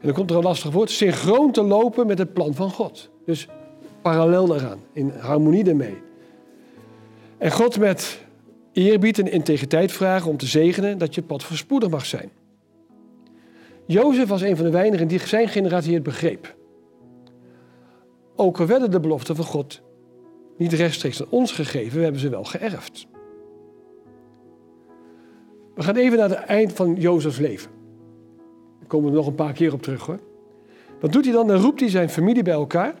en 0.00 0.06
dan 0.06 0.12
komt 0.12 0.30
er 0.30 0.36
een 0.36 0.42
lastig 0.42 0.70
woord, 0.70 0.90
synchroon 0.90 1.52
te 1.52 1.62
lopen 1.62 2.06
met 2.06 2.18
het 2.18 2.32
plan 2.32 2.54
van 2.54 2.70
God. 2.70 3.10
Dus 3.24 3.48
parallel 4.02 4.54
eraan, 4.54 4.80
in 4.92 5.12
harmonie 5.18 5.64
ermee. 5.64 6.02
En 7.38 7.50
God 7.50 7.78
met 7.78 8.20
eerbied 8.72 9.18
en 9.18 9.32
integriteit 9.32 9.92
vragen 9.92 10.30
om 10.30 10.36
te 10.36 10.46
zegenen 10.46 10.98
dat 10.98 11.14
je 11.14 11.22
pad 11.22 11.42
voorspoedig 11.42 11.90
mag 11.90 12.06
zijn. 12.06 12.30
Jozef 13.86 14.28
was 14.28 14.42
een 14.42 14.56
van 14.56 14.64
de 14.64 14.70
weinigen 14.70 15.08
die 15.08 15.18
zijn 15.18 15.48
generatie 15.48 15.94
het 15.94 16.02
begreep. 16.02 16.56
ook 18.36 18.60
al 18.60 18.66
werden 18.66 18.90
de 18.90 19.00
beloften 19.00 19.36
van 19.36 19.44
God 19.44 19.82
niet 20.56 20.72
rechtstreeks 20.72 21.20
aan 21.20 21.30
ons 21.30 21.52
gegeven, 21.52 21.96
we 21.96 22.02
hebben 22.02 22.20
ze 22.20 22.28
wel 22.28 22.44
geërfd. 22.44 23.06
We 25.74 25.82
gaan 25.82 25.96
even 25.96 26.18
naar 26.18 26.28
het 26.28 26.38
eind 26.38 26.72
van 26.72 26.94
Jozefs 26.94 27.38
leven. 27.38 27.70
Daar 28.78 28.88
komen 28.88 29.10
we 29.10 29.16
nog 29.16 29.26
een 29.26 29.34
paar 29.34 29.52
keer 29.52 29.72
op 29.72 29.82
terug 29.82 30.06
hoor. 30.06 30.20
Wat 31.00 31.12
doet 31.12 31.24
hij 31.24 31.34
dan? 31.34 31.46
Dan 31.46 31.60
roept 31.60 31.80
hij 31.80 31.88
zijn 31.88 32.08
familie 32.08 32.42
bij 32.42 32.52
elkaar. 32.52 32.94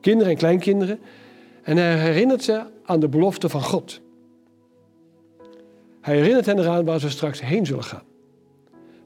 Kinderen 0.00 0.32
en 0.32 0.38
kleinkinderen. 0.38 1.00
En 1.62 1.76
hij 1.76 1.98
herinnert 1.98 2.42
ze 2.42 2.62
aan 2.84 3.00
de 3.00 3.08
belofte 3.08 3.48
van 3.48 3.62
God. 3.62 4.00
Hij 6.00 6.16
herinnert 6.16 6.46
hen 6.46 6.58
eraan 6.58 6.84
waar 6.84 7.00
ze 7.00 7.10
straks 7.10 7.40
heen 7.40 7.66
zullen 7.66 7.84
gaan. 7.84 8.07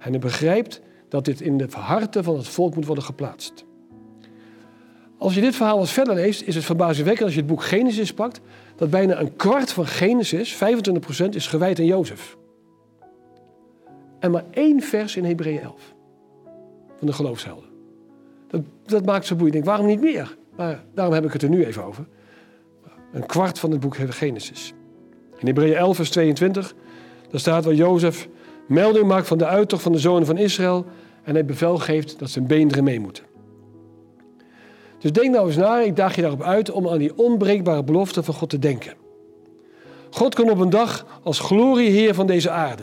En 0.03 0.11
hij 0.11 0.19
begrijpt 0.19 0.81
dat 1.09 1.25
dit 1.25 1.41
in 1.41 1.57
de 1.57 1.67
harten 1.71 2.25
van 2.25 2.37
het 2.37 2.49
volk 2.49 2.75
moet 2.75 2.87
worden 2.87 3.05
geplaatst. 3.05 3.65
Als 5.19 5.35
je 5.35 5.41
dit 5.41 5.57
verhaal 5.57 5.79
eens 5.79 5.93
verder 5.93 6.15
leest, 6.15 6.43
is 6.43 6.55
het 6.55 6.65
verbazingwekkend 6.65 7.25
als 7.25 7.35
je 7.35 7.41
het 7.41 7.49
boek 7.49 7.63
Genesis 7.63 8.13
pakt, 8.13 8.41
dat 8.77 8.91
bijna 8.91 9.21
een 9.21 9.37
kwart 9.37 9.73
van 9.73 9.87
Genesis, 9.87 10.55
25%, 10.55 10.59
is 11.31 11.47
gewijd 11.47 11.79
aan 11.79 11.85
Jozef. 11.85 12.37
En 14.19 14.31
maar 14.31 14.45
één 14.51 14.81
vers 14.81 15.17
in 15.17 15.25
Hebreeën 15.25 15.61
11 15.61 15.95
van 16.97 17.07
de 17.07 17.13
geloofshelden. 17.13 17.69
Dat, 18.49 18.61
dat 18.85 19.05
maakt 19.05 19.27
zo 19.27 19.35
boeiend. 19.35 19.57
Ik 19.57 19.65
denk, 19.65 19.77
waarom 19.77 19.87
niet 19.87 20.01
meer? 20.01 20.37
Maar 20.57 20.85
daarom 20.95 21.15
heb 21.15 21.25
ik 21.25 21.33
het 21.33 21.43
er 21.43 21.49
nu 21.49 21.65
even 21.65 21.85
over. 21.85 22.07
Een 23.13 23.27
kwart 23.27 23.59
van 23.59 23.71
het 23.71 23.81
boek 23.81 23.97
Genesis. 23.97 24.73
In 25.39 25.47
Hebreeën 25.47 25.77
11, 25.77 25.97
vers 25.97 26.11
22, 26.11 26.75
daar 27.31 27.41
staat 27.41 27.65
waar 27.65 27.75
Jozef 27.75 28.29
melding 28.69 29.07
maakt 29.07 29.27
van 29.27 29.39
de 29.39 29.47
uittocht 29.47 29.83
van 29.83 29.93
de 29.93 29.99
zonen 29.99 30.27
van 30.27 30.37
Israël 30.37 30.87
en 31.23 31.35
hij 31.35 31.45
bevel 31.45 31.79
geeft 31.79 32.19
dat 32.19 32.31
zijn 32.31 32.47
beenderen 32.47 32.85
mee 32.85 33.01
moeten. 33.01 33.25
Dus 34.99 35.13
denk 35.13 35.35
nou 35.35 35.47
eens 35.47 35.57
na, 35.57 35.81
ik 35.81 35.97
daag 35.97 36.15
je 36.15 36.21
daarop 36.21 36.43
uit 36.43 36.71
om 36.71 36.89
aan 36.89 36.99
die 36.99 37.19
onbreekbare 37.19 37.85
belofte 37.85 38.23
van 38.23 38.35
God 38.35 38.51
te 38.51 38.59
denken. 38.59 38.95
God 40.11 40.35
kan 40.35 40.51
op 40.51 40.59
een 40.59 40.71
dag 40.71 41.07
als 41.23 41.39
glorieheer 41.39 42.15
van 42.15 42.27
deze 42.27 42.51
aarde. 42.51 42.83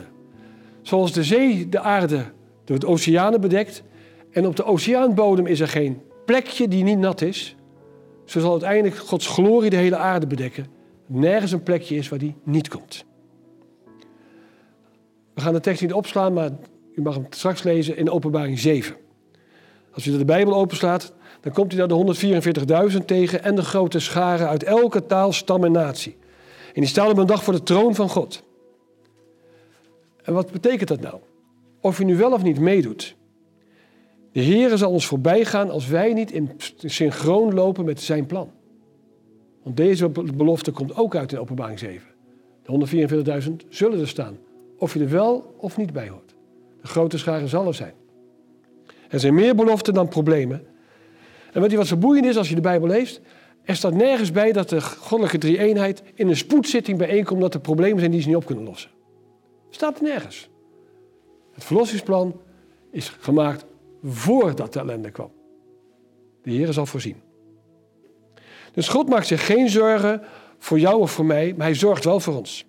Zoals 0.82 1.12
de 1.12 1.24
zee 1.24 1.68
de 1.68 1.80
aarde 1.80 2.24
door 2.64 2.76
het 2.76 2.84
oceanen 2.84 3.40
bedekt 3.40 3.82
en 4.30 4.46
op 4.46 4.56
de 4.56 4.64
oceaanbodem 4.64 5.46
is 5.46 5.60
er 5.60 5.68
geen 5.68 6.00
plekje 6.24 6.68
die 6.68 6.84
niet 6.84 6.98
nat 6.98 7.20
is. 7.20 7.56
Zo 8.24 8.40
zal 8.40 8.50
uiteindelijk 8.50 8.96
Gods 8.96 9.26
glorie 9.26 9.70
de 9.70 9.76
hele 9.76 9.96
aarde 9.96 10.26
bedekken. 10.26 10.66
Nergens 11.06 11.52
een 11.52 11.62
plekje 11.62 11.96
is 11.96 12.08
waar 12.08 12.18
die 12.18 12.34
niet 12.44 12.68
komt. 12.68 13.04
We 15.40 15.46
gaan 15.46 15.54
de 15.54 15.60
tekst 15.60 15.82
niet 15.82 15.92
opslaan, 15.92 16.32
maar 16.32 16.50
u 16.94 17.02
mag 17.02 17.14
hem 17.14 17.26
straks 17.30 17.62
lezen 17.62 17.96
in 17.96 18.10
Openbaring 18.10 18.58
7. 18.58 18.96
Als 19.92 20.06
u 20.06 20.18
de 20.18 20.24
Bijbel 20.24 20.54
openslaat, 20.54 21.12
dan 21.40 21.52
komt 21.52 21.72
u 21.72 21.76
daar 21.76 21.88
de 21.88 22.90
144.000 22.92 23.04
tegen 23.04 23.42
en 23.42 23.54
de 23.54 23.62
grote 23.62 23.98
scharen 23.98 24.48
uit 24.48 24.62
elke 24.62 25.06
taal, 25.06 25.32
stam 25.32 25.64
en 25.64 25.72
natie. 25.72 26.16
En 26.66 26.80
die 26.80 26.86
staan 26.86 27.10
op 27.10 27.18
een 27.18 27.26
dag 27.26 27.44
voor 27.44 27.52
de 27.52 27.62
troon 27.62 27.94
van 27.94 28.08
God. 28.08 28.42
En 30.22 30.32
wat 30.32 30.50
betekent 30.50 30.88
dat 30.88 31.00
nou? 31.00 31.20
Of 31.80 32.00
u 32.00 32.04
nu 32.04 32.16
wel 32.16 32.32
of 32.32 32.42
niet 32.42 32.60
meedoet. 32.60 33.16
De 34.32 34.40
Heer 34.40 34.78
zal 34.78 34.90
ons 34.90 35.06
voorbij 35.06 35.44
gaan 35.44 35.70
als 35.70 35.86
wij 35.86 36.12
niet 36.12 36.32
in 36.32 36.50
synchroon 36.84 37.54
lopen 37.54 37.84
met 37.84 38.00
zijn 38.00 38.26
plan. 38.26 38.50
Want 39.62 39.76
deze 39.76 40.08
belofte 40.08 40.70
komt 40.70 40.96
ook 40.96 41.16
uit 41.16 41.32
in 41.32 41.38
openbaring 41.38 41.78
7. 41.78 42.08
De 42.62 43.44
144.000 43.62 43.68
zullen 43.68 44.00
er 44.00 44.08
staan. 44.08 44.38
Of 44.80 44.94
je 44.94 45.00
er 45.00 45.10
wel 45.10 45.54
of 45.56 45.76
niet 45.76 45.92
bij 45.92 46.08
hoort. 46.08 46.34
De 46.80 46.86
grote 46.86 47.18
scharen 47.18 47.48
zal 47.48 47.66
er 47.66 47.74
zijn. 47.74 47.94
Er 49.08 49.20
zijn 49.20 49.34
meer 49.34 49.54
beloften 49.54 49.94
dan 49.94 50.08
problemen. 50.08 50.66
En 51.52 51.60
weet 51.60 51.70
je 51.70 51.76
wat 51.76 51.86
zo 51.86 51.96
boeiend 51.96 52.26
is 52.26 52.36
als 52.36 52.48
je 52.48 52.54
de 52.54 52.60
Bijbel 52.60 52.88
leest? 52.88 53.20
Er 53.62 53.76
staat 53.76 53.94
nergens 53.94 54.32
bij 54.32 54.52
dat 54.52 54.68
de 54.68 54.80
goddelijke 54.80 55.38
drie-eenheid 55.38 56.02
in 56.14 56.28
een 56.28 56.36
spoedzitting 56.36 56.98
bijeenkomt 56.98 57.40
dat 57.40 57.54
er 57.54 57.60
problemen 57.60 57.98
zijn 57.98 58.10
die 58.10 58.20
ze 58.20 58.28
niet 58.28 58.36
op 58.36 58.46
kunnen 58.46 58.64
lossen. 58.64 58.90
Staat 59.70 59.96
er 59.96 60.02
nergens. 60.02 60.48
Het 61.52 61.64
verlossingsplan 61.64 62.40
is 62.90 63.08
gemaakt 63.08 63.64
voordat 64.02 64.72
de 64.72 64.78
ellende 64.78 65.10
kwam. 65.10 65.30
De 66.42 66.50
Heer 66.50 66.72
zal 66.72 66.86
voorzien. 66.86 67.20
Dus 68.72 68.88
God 68.88 69.08
maakt 69.08 69.26
zich 69.26 69.46
geen 69.46 69.68
zorgen 69.68 70.22
voor 70.58 70.78
jou 70.78 71.00
of 71.00 71.10
voor 71.10 71.24
mij, 71.24 71.54
maar 71.56 71.66
hij 71.66 71.74
zorgt 71.74 72.04
wel 72.04 72.20
voor 72.20 72.34
ons. 72.34 72.68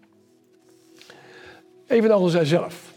Even 1.91 2.09
naar 2.09 2.19
onszelf. 2.19 2.93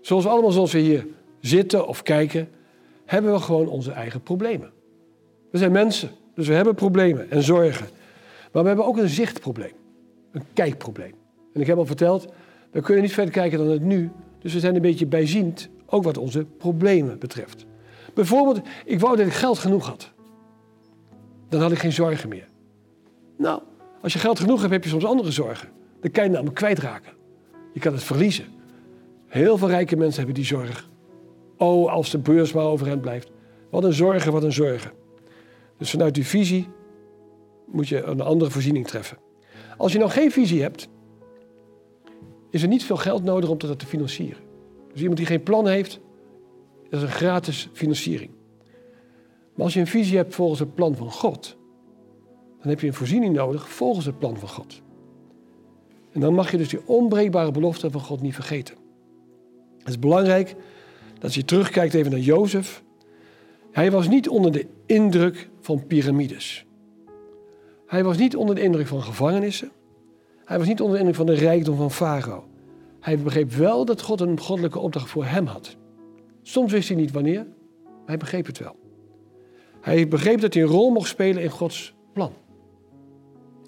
Zoals 0.00 0.24
we 0.24 0.30
allemaal 0.30 0.50
zoals 0.50 0.72
we 0.72 0.78
hier 0.78 1.06
zitten 1.40 1.86
of 1.86 2.02
kijken, 2.02 2.48
hebben 3.04 3.32
we 3.32 3.38
gewoon 3.38 3.66
onze 3.66 3.90
eigen 3.90 4.22
problemen. 4.22 4.70
We 5.50 5.58
zijn 5.58 5.72
mensen, 5.72 6.10
dus 6.34 6.48
we 6.48 6.54
hebben 6.54 6.74
problemen 6.74 7.30
en 7.30 7.42
zorgen. 7.42 7.86
Maar 8.52 8.62
we 8.62 8.68
hebben 8.68 8.86
ook 8.86 8.96
een 8.96 9.08
zichtprobleem, 9.08 9.72
een 10.32 10.42
kijkprobleem. 10.52 11.14
En 11.52 11.60
ik 11.60 11.66
heb 11.66 11.76
al 11.76 11.86
verteld, 11.86 12.32
we 12.70 12.80
kunnen 12.80 13.02
niet 13.02 13.12
verder 13.12 13.32
kijken 13.32 13.58
dan 13.58 13.68
het 13.68 13.82
nu. 13.82 14.10
Dus 14.38 14.52
we 14.52 14.60
zijn 14.60 14.74
een 14.74 14.82
beetje 14.82 15.06
bijziend, 15.06 15.68
ook 15.86 16.02
wat 16.02 16.18
onze 16.18 16.44
problemen 16.44 17.18
betreft. 17.18 17.66
Bijvoorbeeld, 18.14 18.60
ik 18.84 19.00
wou 19.00 19.16
dat 19.16 19.26
ik 19.26 19.32
geld 19.32 19.58
genoeg 19.58 19.86
had. 19.86 20.10
Dan 21.48 21.60
had 21.60 21.72
ik 21.72 21.78
geen 21.78 21.92
zorgen 21.92 22.28
meer. 22.28 22.48
Nou, 23.36 23.62
als 24.00 24.12
je 24.12 24.18
geld 24.18 24.40
genoeg 24.40 24.60
hebt, 24.60 24.72
heb 24.72 24.84
je 24.84 24.90
soms 24.90 25.04
andere 25.04 25.30
zorgen. 25.30 25.68
Dan 26.00 26.10
kan 26.10 26.24
je 26.24 26.30
namelijk 26.30 26.56
kwijtraken. 26.56 27.20
Je 27.72 27.80
kan 27.80 27.92
het 27.92 28.02
verliezen. 28.02 28.44
Heel 29.26 29.58
veel 29.58 29.68
rijke 29.68 29.96
mensen 29.96 30.16
hebben 30.16 30.34
die 30.34 30.44
zorg. 30.44 30.90
Oh, 31.56 31.92
als 31.92 32.10
de 32.10 32.18
beurs 32.18 32.52
maar 32.52 32.64
overeind 32.64 33.00
blijft. 33.00 33.30
Wat 33.70 33.84
een 33.84 33.92
zorgen, 33.92 34.32
wat 34.32 34.42
een 34.42 34.52
zorgen. 34.52 34.92
Dus 35.78 35.90
vanuit 35.90 36.14
die 36.14 36.26
visie 36.26 36.68
moet 37.66 37.88
je 37.88 38.02
een 38.02 38.20
andere 38.20 38.50
voorziening 38.50 38.86
treffen. 38.86 39.18
Als 39.76 39.92
je 39.92 39.98
nou 39.98 40.10
geen 40.10 40.30
visie 40.30 40.62
hebt, 40.62 40.88
is 42.50 42.62
er 42.62 42.68
niet 42.68 42.84
veel 42.84 42.96
geld 42.96 43.24
nodig 43.24 43.50
om 43.50 43.58
dat 43.58 43.78
te 43.78 43.86
financieren. 43.86 44.42
Dus 44.92 45.00
iemand 45.00 45.16
die 45.16 45.26
geen 45.26 45.42
plan 45.42 45.68
heeft, 45.68 46.00
dat 46.88 47.00
is 47.00 47.02
een 47.02 47.14
gratis 47.14 47.68
financiering. 47.72 48.30
Maar 49.54 49.64
als 49.64 49.74
je 49.74 49.80
een 49.80 49.86
visie 49.86 50.16
hebt 50.16 50.34
volgens 50.34 50.60
het 50.60 50.74
plan 50.74 50.96
van 50.96 51.10
God, 51.10 51.56
dan 52.60 52.68
heb 52.68 52.80
je 52.80 52.86
een 52.86 52.94
voorziening 52.94 53.34
nodig 53.34 53.68
volgens 53.68 54.06
het 54.06 54.18
plan 54.18 54.36
van 54.36 54.48
God. 54.48 54.81
En 56.12 56.20
dan 56.20 56.34
mag 56.34 56.50
je 56.50 56.56
dus 56.56 56.68
die 56.68 56.86
onbreekbare 56.86 57.50
belofte 57.50 57.90
van 57.90 58.00
God 58.00 58.20
niet 58.20 58.34
vergeten. 58.34 58.74
Het 59.78 59.88
is 59.88 59.98
belangrijk 59.98 60.54
dat 61.18 61.34
je 61.34 61.44
terugkijkt 61.44 61.94
even 61.94 62.10
naar 62.10 62.20
Jozef. 62.20 62.82
Hij 63.70 63.90
was 63.90 64.08
niet 64.08 64.28
onder 64.28 64.52
de 64.52 64.66
indruk 64.86 65.48
van 65.60 65.86
piramides. 65.86 66.66
Hij 67.86 68.04
was 68.04 68.16
niet 68.16 68.36
onder 68.36 68.54
de 68.54 68.62
indruk 68.62 68.86
van 68.86 69.02
gevangenissen. 69.02 69.70
Hij 70.44 70.58
was 70.58 70.66
niet 70.66 70.80
onder 70.80 70.92
de 70.92 70.98
indruk 70.98 71.16
van 71.16 71.26
de 71.26 71.34
rijkdom 71.34 71.76
van 71.76 71.90
Farao. 71.90 72.44
Hij 73.00 73.18
begreep 73.18 73.52
wel 73.52 73.84
dat 73.84 74.02
God 74.02 74.20
een 74.20 74.40
goddelijke 74.40 74.78
opdracht 74.78 75.08
voor 75.08 75.24
hem 75.24 75.46
had. 75.46 75.76
Soms 76.42 76.72
wist 76.72 76.88
hij 76.88 76.96
niet 76.96 77.10
wanneer, 77.10 77.46
maar 77.84 78.06
hij 78.06 78.16
begreep 78.16 78.46
het 78.46 78.58
wel. 78.58 78.76
Hij 79.80 80.08
begreep 80.08 80.40
dat 80.40 80.54
hij 80.54 80.62
een 80.62 80.68
rol 80.68 80.90
mocht 80.90 81.08
spelen 81.08 81.42
in 81.42 81.50
Gods 81.50 81.94
plan. 82.12 82.32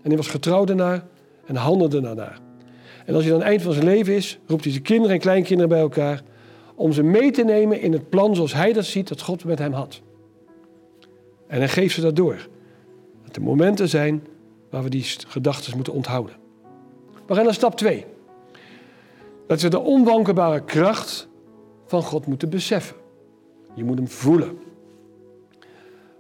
En 0.02 0.08
hij 0.08 0.16
was 0.16 0.28
getrouw 0.28 0.64
daarnaar 0.64 1.06
en 1.46 1.56
handelde 1.56 2.00
daarnaar. 2.00 2.38
En 3.04 3.14
als 3.14 3.24
hij 3.24 3.32
aan 3.32 3.38
het 3.38 3.48
eind 3.48 3.62
van 3.62 3.72
zijn 3.72 3.84
leven 3.84 4.14
is, 4.14 4.38
roept 4.46 4.62
hij 4.62 4.72
zijn 4.72 4.84
kinderen 4.84 5.14
en 5.14 5.20
kleinkinderen 5.20 5.68
bij 5.68 5.80
elkaar 5.80 6.22
om 6.74 6.92
ze 6.92 7.02
mee 7.02 7.30
te 7.30 7.44
nemen 7.44 7.80
in 7.80 7.92
het 7.92 8.08
plan 8.08 8.34
zoals 8.34 8.54
hij 8.54 8.72
dat 8.72 8.84
ziet 8.84 9.08
dat 9.08 9.20
God 9.20 9.44
met 9.44 9.58
hem 9.58 9.72
had. 9.72 10.00
En 11.46 11.58
hij 11.58 11.68
geeft 11.68 11.94
ze 11.94 12.00
dat 12.00 12.16
door. 12.16 12.48
Dat 13.24 13.36
er 13.36 13.42
momenten 13.42 13.88
zijn 13.88 14.26
waar 14.70 14.82
we 14.82 14.88
die 14.88 15.04
gedachten 15.26 15.74
moeten 15.76 15.92
onthouden. 15.92 16.36
We 17.26 17.34
gaan 17.34 17.44
naar 17.44 17.54
stap 17.54 17.76
2. 17.76 18.04
Dat 19.46 19.60
we 19.60 19.68
de 19.68 19.80
onwankelbare 19.80 20.64
kracht 20.64 21.28
van 21.86 22.02
God 22.02 22.26
moeten 22.26 22.48
beseffen. 22.48 22.96
Je 23.74 23.84
moet 23.84 23.98
hem 23.98 24.08
voelen. 24.08 24.58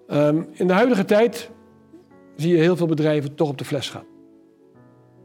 Ehm, 0.06 0.42
in 0.52 0.66
de 0.66 0.72
huidige 0.72 1.04
tijd 1.04 1.50
zie 2.36 2.52
je 2.52 2.60
heel 2.60 2.76
veel 2.76 2.86
bedrijven 2.86 3.34
toch 3.34 3.48
op 3.48 3.58
de 3.58 3.64
fles 3.64 3.90
gaan. 3.90 4.04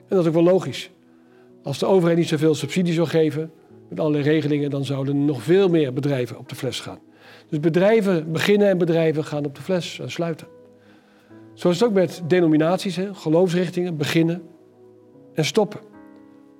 En 0.09 0.15
dat 0.15 0.19
is 0.19 0.27
ook 0.27 0.43
wel 0.43 0.53
logisch. 0.53 0.91
Als 1.63 1.79
de 1.79 1.85
overheid 1.85 2.17
niet 2.17 2.27
zoveel 2.27 2.55
subsidie 2.55 2.93
zou 2.93 3.07
geven, 3.07 3.51
met 3.89 3.99
alle 3.99 4.19
regelingen, 4.19 4.69
dan 4.69 4.85
zouden 4.85 5.25
nog 5.25 5.41
veel 5.43 5.69
meer 5.69 5.93
bedrijven 5.93 6.37
op 6.37 6.49
de 6.49 6.55
fles 6.55 6.79
gaan. 6.79 6.99
Dus 7.49 7.59
bedrijven 7.59 8.31
beginnen 8.31 8.67
en 8.67 8.77
bedrijven 8.77 9.23
gaan 9.23 9.45
op 9.45 9.55
de 9.55 9.61
fles 9.61 10.01
sluiten. 10.05 10.47
Zo 11.53 11.69
is 11.69 11.79
het 11.79 11.89
ook 11.89 11.95
met 11.95 12.21
denominaties, 12.27 12.95
hè, 12.95 13.13
geloofsrichtingen, 13.13 13.97
beginnen 13.97 14.41
en 15.33 15.45
stoppen. 15.45 15.79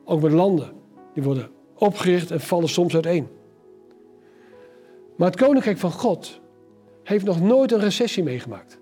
Ook 0.06 0.22
met 0.22 0.32
landen, 0.32 0.72
die 1.14 1.24
worden 1.24 1.50
opgericht 1.76 2.32
en 2.32 2.40
vallen 2.40 2.70
soms 2.70 2.94
uiteen. 2.94 3.28
Maar 5.18 5.28
het 5.28 5.40
koninkrijk 5.40 5.78
van 5.78 5.92
God 5.92 6.42
heeft 7.04 7.26
nog 7.26 7.42
nooit 7.42 7.72
een 7.72 7.80
recessie 7.80 8.24
meegemaakt. 8.24 8.80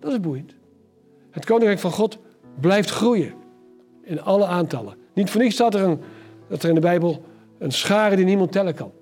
Dat 0.00 0.12
is 0.12 0.20
boeiend. 0.20 0.54
Het 1.30 1.44
koninkrijk 1.44 1.78
van 1.78 1.90
God 1.90 2.18
blijft 2.60 2.90
groeien 2.90 3.34
in 4.02 4.22
alle 4.22 4.46
aantallen. 4.46 4.94
Niet 5.14 5.30
voor 5.30 5.40
niets 5.40 5.54
staat 5.54 5.74
er, 5.74 5.82
een, 5.82 6.00
dat 6.48 6.62
er 6.62 6.68
in 6.68 6.74
de 6.74 6.80
Bijbel 6.80 7.22
een 7.58 7.72
schare 7.72 8.16
die 8.16 8.24
niemand 8.24 8.52
tellen 8.52 8.74
kan. 8.74 8.92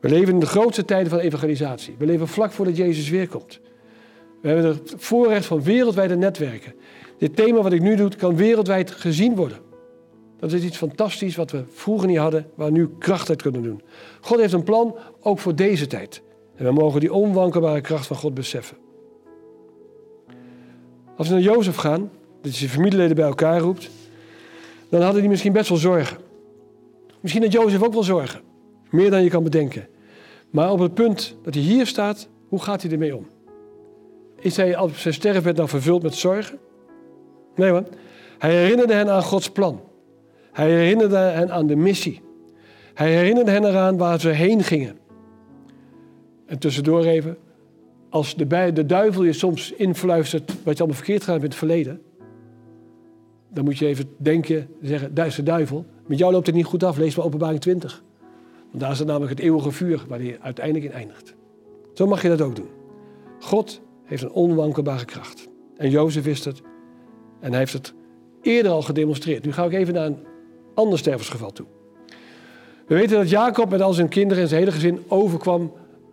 We 0.00 0.08
leven 0.08 0.32
in 0.32 0.40
de 0.40 0.46
grootste 0.46 0.84
tijden 0.84 1.10
van 1.10 1.18
evangelisatie. 1.18 1.94
We 1.98 2.06
leven 2.06 2.28
vlak 2.28 2.52
voordat 2.52 2.76
Jezus 2.76 3.08
weer 3.08 3.28
komt. 3.28 3.60
We 4.40 4.48
hebben 4.48 4.66
het 4.66 4.94
voorrecht 4.96 5.46
van 5.46 5.62
wereldwijde 5.62 6.16
netwerken. 6.16 6.74
Dit 7.18 7.36
thema 7.36 7.62
wat 7.62 7.72
ik 7.72 7.80
nu 7.80 7.96
doe, 7.96 8.08
kan 8.16 8.36
wereldwijd 8.36 8.90
gezien 8.90 9.36
worden. 9.36 9.58
Dat 10.38 10.52
is 10.52 10.62
iets 10.62 10.76
fantastisch 10.76 11.36
wat 11.36 11.50
we 11.50 11.64
vroeger 11.68 12.08
niet 12.08 12.18
hadden, 12.18 12.46
waar 12.54 12.66
we 12.66 12.72
nu 12.72 12.88
kracht 12.98 13.28
uit 13.28 13.42
kunnen 13.42 13.62
doen. 13.62 13.82
God 14.20 14.38
heeft 14.38 14.52
een 14.52 14.62
plan, 14.62 14.96
ook 15.20 15.38
voor 15.38 15.54
deze 15.54 15.86
tijd. 15.86 16.22
En 16.54 16.64
we 16.64 16.72
mogen 16.72 17.00
die 17.00 17.12
onwankelbare 17.12 17.80
kracht 17.80 18.06
van 18.06 18.16
God 18.16 18.34
beseffen. 18.34 18.76
Als 21.22 21.30
we 21.30 21.36
naar 21.36 21.54
Jozef 21.54 21.76
gaan, 21.76 22.00
dat 22.00 22.50
hij 22.50 22.52
zijn 22.52 22.70
familieleden 22.70 23.16
bij 23.16 23.24
elkaar 23.24 23.60
roept, 23.60 23.90
dan 24.88 25.02
hadden 25.02 25.20
die 25.20 25.30
misschien 25.30 25.52
best 25.52 25.68
wel 25.68 25.78
zorgen. 25.78 26.16
Misschien 27.20 27.42
had 27.42 27.52
Jozef 27.52 27.82
ook 27.82 27.92
wel 27.92 28.02
zorgen. 28.02 28.40
Meer 28.90 29.10
dan 29.10 29.22
je 29.22 29.30
kan 29.30 29.42
bedenken. 29.42 29.88
Maar 30.50 30.70
op 30.70 30.78
het 30.78 30.94
punt 30.94 31.36
dat 31.42 31.54
hij 31.54 31.62
hier 31.62 31.86
staat, 31.86 32.28
hoe 32.48 32.62
gaat 32.62 32.82
hij 32.82 32.90
ermee 32.90 33.16
om? 33.16 33.26
Is 34.38 34.56
hij 34.56 34.78
op 34.78 34.96
zijn 34.96 35.14
sterfbed 35.14 35.56
nou 35.56 35.68
vervuld 35.68 36.02
met 36.02 36.14
zorgen? 36.14 36.58
Nee 37.54 37.70
hoor. 37.70 37.84
Hij 38.38 38.54
herinnerde 38.54 38.94
hen 38.94 39.10
aan 39.10 39.22
Gods 39.22 39.50
plan. 39.50 39.80
Hij 40.52 40.70
herinnerde 40.70 41.16
hen 41.16 41.52
aan 41.52 41.66
de 41.66 41.76
missie. 41.76 42.20
Hij 42.94 43.12
herinnerde 43.12 43.50
hen 43.50 43.64
eraan 43.64 43.96
waar 43.96 44.20
ze 44.20 44.28
heen 44.28 44.62
gingen. 44.62 44.98
En 46.46 46.58
tussendoor 46.58 47.04
even, 47.04 47.36
als 48.12 48.34
de, 48.34 48.86
duivel 48.86 49.24
je 49.24 49.32
soms 49.32 49.72
influistert 49.72 50.52
wat 50.62 50.72
je 50.72 50.78
allemaal 50.78 50.96
verkeerd 50.96 51.22
gaat 51.22 51.34
met 51.34 51.42
het 51.42 51.54
verleden, 51.54 52.02
dan 53.48 53.64
moet 53.64 53.78
je 53.78 53.86
even 53.86 54.08
denken, 54.16 54.68
zeggen, 54.82 55.14
duister 55.14 55.44
duivel, 55.44 55.84
met 56.06 56.18
jou 56.18 56.32
loopt 56.32 56.46
het 56.46 56.54
niet 56.54 56.64
goed 56.64 56.84
af, 56.84 56.96
lees 56.96 57.16
maar 57.16 57.24
openbaring 57.24 57.60
20. 57.60 58.02
Want 58.68 58.80
daar 58.82 58.90
is 58.90 58.98
het 58.98 59.06
namelijk 59.06 59.30
het 59.30 59.40
eeuwige 59.40 59.70
vuur 59.70 60.04
waar 60.08 60.18
hij 60.18 60.38
uiteindelijk 60.40 60.84
in 60.84 60.92
eindigt. 60.92 61.34
Zo 61.94 62.06
mag 62.06 62.22
je 62.22 62.28
dat 62.28 62.40
ook 62.40 62.56
doen. 62.56 62.68
God 63.40 63.80
heeft 64.04 64.22
een 64.22 64.32
onwankelbare 64.32 65.04
kracht. 65.04 65.48
En 65.76 65.90
Jozef 65.90 66.24
wist 66.24 66.44
het. 66.44 66.62
En 67.40 67.50
hij 67.50 67.58
heeft 67.58 67.72
het 67.72 67.94
eerder 68.42 68.72
al 68.72 68.82
gedemonstreerd. 68.82 69.44
Nu 69.44 69.52
ga 69.52 69.64
ik 69.64 69.72
even 69.72 69.94
naar 69.94 70.06
een 70.06 70.18
ander 70.74 70.98
stervensgeval 70.98 71.52
toe. 71.52 71.66
We 72.86 72.94
weten 72.94 73.16
dat 73.16 73.30
Jacob 73.30 73.70
met 73.70 73.80
al 73.80 73.92
zijn 73.92 74.08
kinderen 74.08 74.42
en 74.42 74.48
zijn 74.48 74.60
hele 74.60 74.72
gezin 74.72 75.02
overkwam 75.08 75.72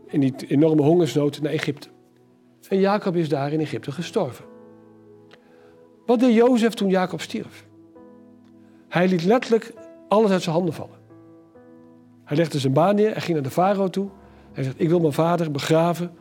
in 0.10 0.20
die 0.20 0.34
enorme 0.48 0.82
hongersnood 0.82 1.42
naar 1.42 1.52
Egypte. 1.52 1.90
En 2.70 2.80
Jacob 2.80 3.16
is 3.16 3.30
daar 3.30 3.54
in 3.54 3.60
Egypte 3.60 3.92
gestorven. 3.92 4.46
Wat 6.06 6.20
deed 6.20 6.34
Jozef 6.34 6.74
toen 6.74 6.90
Jacob 6.90 7.22
stierf? 7.22 7.66
Hij 8.88 9.08
liet 9.08 9.24
letterlijk 9.24 9.74
alles 10.08 10.32
uit 10.32 10.42
zijn 10.42 10.56
handen 10.56 10.74
vallen. 10.74 10.98
Hij 12.24 12.38
legde 12.38 12.60
zijn 12.60 12.74
baan 12.74 12.96
neer, 12.96 13.12
hij 13.12 13.22
ging 13.22 13.34
naar 13.34 13.44
de 13.44 13.50
farao 13.50 13.88
toe. 13.88 14.10
Hij 14.52 14.64
zegt, 14.64 14.80
ik 14.80 14.90
wil 14.90 15.00
mijn 15.00 15.14
vader 15.14 15.52
begraven 15.52 16.12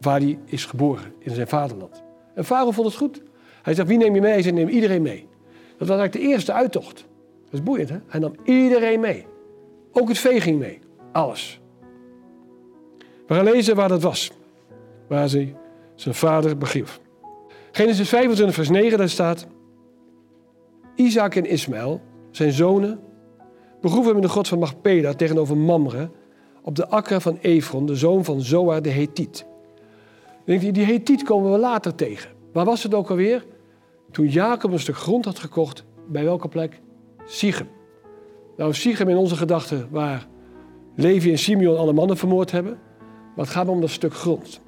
waar 0.00 0.20
hij 0.20 0.38
is 0.44 0.64
geboren, 0.64 1.12
in 1.18 1.34
zijn 1.34 1.48
vaderland. 1.48 2.02
En 2.34 2.44
farao 2.44 2.70
vond 2.70 2.86
het 2.86 2.96
goed. 2.96 3.22
Hij 3.62 3.74
zegt, 3.74 3.88
wie 3.88 3.98
neem 3.98 4.14
je 4.14 4.20
mee? 4.20 4.32
Hij 4.32 4.42
zegt, 4.42 4.54
neem 4.54 4.68
iedereen 4.68 5.02
mee. 5.02 5.28
Dat 5.78 5.88
was 5.88 5.98
eigenlijk 5.98 6.12
de 6.12 6.32
eerste 6.32 6.52
uittocht. 6.52 7.06
Dat 7.44 7.52
is 7.52 7.62
boeiend, 7.62 7.88
hè? 7.88 7.96
Hij 8.06 8.20
nam 8.20 8.34
iedereen 8.44 9.00
mee. 9.00 9.26
Ook 9.92 10.08
het 10.08 10.18
vee 10.18 10.40
ging 10.40 10.58
mee. 10.58 10.78
Alles. 11.12 11.60
We 13.30 13.36
gaan 13.36 13.44
lezen 13.44 13.76
waar 13.76 13.88
dat 13.88 14.02
was. 14.02 14.30
Waar 15.08 15.28
ze 15.28 15.52
zijn 15.94 16.14
vader 16.14 16.58
begreep. 16.58 17.00
Genesis 17.72 18.08
25 18.08 18.54
vers 18.54 18.68
9, 18.68 18.98
daar 18.98 19.08
staat... 19.08 19.46
Isaac 20.94 21.34
en 21.34 21.44
Ismaël, 21.46 22.00
zijn 22.30 22.52
zonen, 22.52 23.00
begroeven 23.80 24.12
hem 24.12 24.20
de 24.20 24.28
god 24.28 24.48
van 24.48 24.58
Machpeda 24.58 25.14
tegenover 25.14 25.56
Mamre... 25.56 26.10
op 26.62 26.74
de 26.74 26.88
akker 26.88 27.20
van 27.20 27.38
Efron, 27.40 27.86
de 27.86 27.94
zoon 27.94 28.24
van 28.24 28.40
Zoar 28.40 28.82
de 28.82 28.90
Hethiet. 28.90 29.46
Die 30.44 30.84
Hethiet 30.84 31.22
komen 31.22 31.52
we 31.52 31.58
later 31.58 31.94
tegen. 31.94 32.30
Waar 32.52 32.64
was 32.64 32.82
het 32.82 32.94
ook 32.94 33.10
alweer? 33.10 33.46
Toen 34.10 34.28
Jacob 34.28 34.72
een 34.72 34.78
stuk 34.78 34.96
grond 34.96 35.24
had 35.24 35.38
gekocht, 35.38 35.84
bij 36.08 36.24
welke 36.24 36.48
plek? 36.48 36.80
Sichem. 37.26 37.68
Nou, 38.56 38.74
Sichem 38.74 39.08
in 39.08 39.16
onze 39.16 39.36
gedachten 39.36 39.88
waar 39.90 40.26
Levi 40.96 41.30
en 41.30 41.38
Simeon 41.38 41.78
alle 41.78 41.92
mannen 41.92 42.16
vermoord 42.16 42.50
hebben. 42.50 42.88
Maar 43.36 43.44
het 43.44 43.54
gaat 43.54 43.68
om 43.68 43.80
dat 43.80 43.90
stuk 43.90 44.14
grond. 44.14 44.60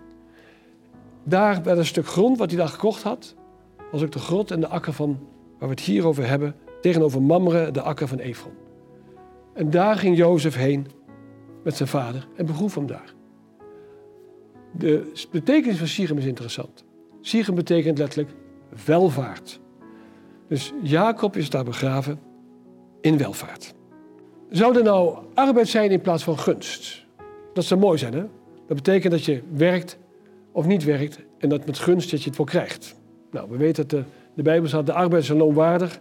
Daar 1.25 1.61
bij 1.61 1.77
een 1.77 1.87
stuk 1.87 2.07
grond 2.07 2.39
wat 2.39 2.51
hij 2.51 2.59
daar 2.59 2.69
gekocht 2.69 3.03
had, 3.03 3.35
was 3.91 4.03
ook 4.03 4.13
de 4.13 4.19
grot 4.19 4.51
en 4.51 4.61
de 4.61 4.69
akker 4.69 4.93
van, 4.93 5.19
waar 5.59 5.69
we 5.69 5.75
het 5.75 5.85
hier 5.85 6.07
over 6.07 6.29
hebben, 6.29 6.55
tegenover 6.81 7.23
Mamre, 7.23 7.71
de 7.71 7.81
akker 7.81 8.09
van 8.09 8.19
Efron. 8.19 8.53
En 9.55 9.71
daar 9.71 9.97
ging 9.97 10.17
Jozef 10.17 10.55
heen 10.55 10.87
met 11.65 11.77
zijn 11.77 11.89
vader 11.89 12.29
en 12.37 12.47
begroef 12.47 12.75
hem 12.75 12.87
daar. 12.87 13.15
De 14.73 15.13
betekenis 15.31 15.79
van 15.79 15.87
Sichem 15.87 16.19
is 16.19 16.25
interessant. 16.25 16.85
Sichem 17.21 17.55
betekent 17.55 17.99
letterlijk 17.99 18.35
welvaart. 18.85 19.61
Dus 20.49 20.73
Jacob 20.83 21.37
is 21.37 21.51
daar 21.51 21.65
begraven 21.65 22.21
in 23.01 23.19
welvaart. 23.19 23.75
Zou 24.51 24.77
er 24.77 24.83
nou 24.83 25.19
arbeid 25.35 25.69
zijn 25.69 25.91
in 25.91 26.01
plaats 26.01 26.25
van 26.25 26.39
gunst? 26.39 27.07
Dat 27.53 27.65
zou 27.65 27.81
mooi 27.81 27.99
zijn, 27.99 28.15
hè? 28.15 28.25
Dat 28.73 28.83
betekent 28.83 29.13
dat 29.13 29.25
je 29.25 29.43
werkt 29.55 29.99
of 30.53 30.67
niet 30.67 30.85
werkt 30.85 31.19
en 31.39 31.49
dat 31.49 31.67
met 31.67 31.79
gunst 31.79 32.11
dat 32.11 32.23
je 32.23 32.27
het 32.29 32.37
voor 32.37 32.47
krijgt. 32.47 32.97
Nou, 33.31 33.51
we 33.51 33.57
weten 33.57 33.89
dat 33.89 34.05
de, 34.35 34.43
Bijbel 34.43 34.69
staat, 34.69 34.87
de 34.87 34.93
arbeid 34.93 35.23
is 35.23 35.29
loonwaardig. 35.29 36.01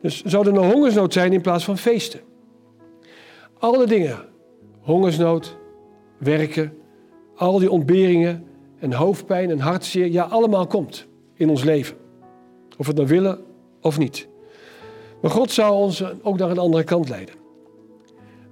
Dus 0.00 0.24
zou 0.24 0.46
er 0.46 0.52
nou 0.52 0.72
hongersnood 0.72 1.12
zijn 1.12 1.32
in 1.32 1.40
plaats 1.40 1.64
van 1.64 1.78
feesten? 1.78 2.20
Alle 3.58 3.86
dingen, 3.86 4.18
hongersnood, 4.80 5.56
werken, 6.18 6.72
al 7.34 7.58
die 7.58 7.70
ontberingen 7.70 8.44
en 8.78 8.92
hoofdpijn 8.92 9.50
en 9.50 9.58
hartzeer, 9.60 10.06
ja, 10.06 10.22
allemaal 10.22 10.66
komt 10.66 11.06
in 11.34 11.50
ons 11.50 11.64
leven. 11.64 11.96
Of 12.76 12.86
we 12.86 12.92
het 12.92 12.96
nou 12.96 13.08
willen 13.08 13.38
of 13.80 13.98
niet. 13.98 14.28
Maar 15.22 15.30
God 15.30 15.50
zou 15.50 15.74
ons 15.74 16.04
ook 16.22 16.38
naar 16.38 16.50
een 16.50 16.58
andere 16.58 16.84
kant 16.84 17.08
leiden. 17.08 17.34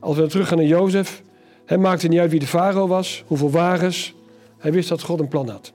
Als 0.00 0.16
we 0.16 0.26
teruggaan 0.26 0.58
naar 0.58 0.66
Jozef, 0.66 1.24
hij 1.66 1.78
maakte 1.78 2.08
niet 2.08 2.20
uit 2.20 2.30
wie 2.30 2.40
de 2.40 2.46
farao 2.46 2.86
was, 2.86 3.24
hoeveel 3.26 3.50
wagens. 3.50 4.14
Hij 4.58 4.72
wist 4.72 4.88
dat 4.88 5.02
God 5.02 5.20
een 5.20 5.28
plan 5.28 5.48
had. 5.48 5.72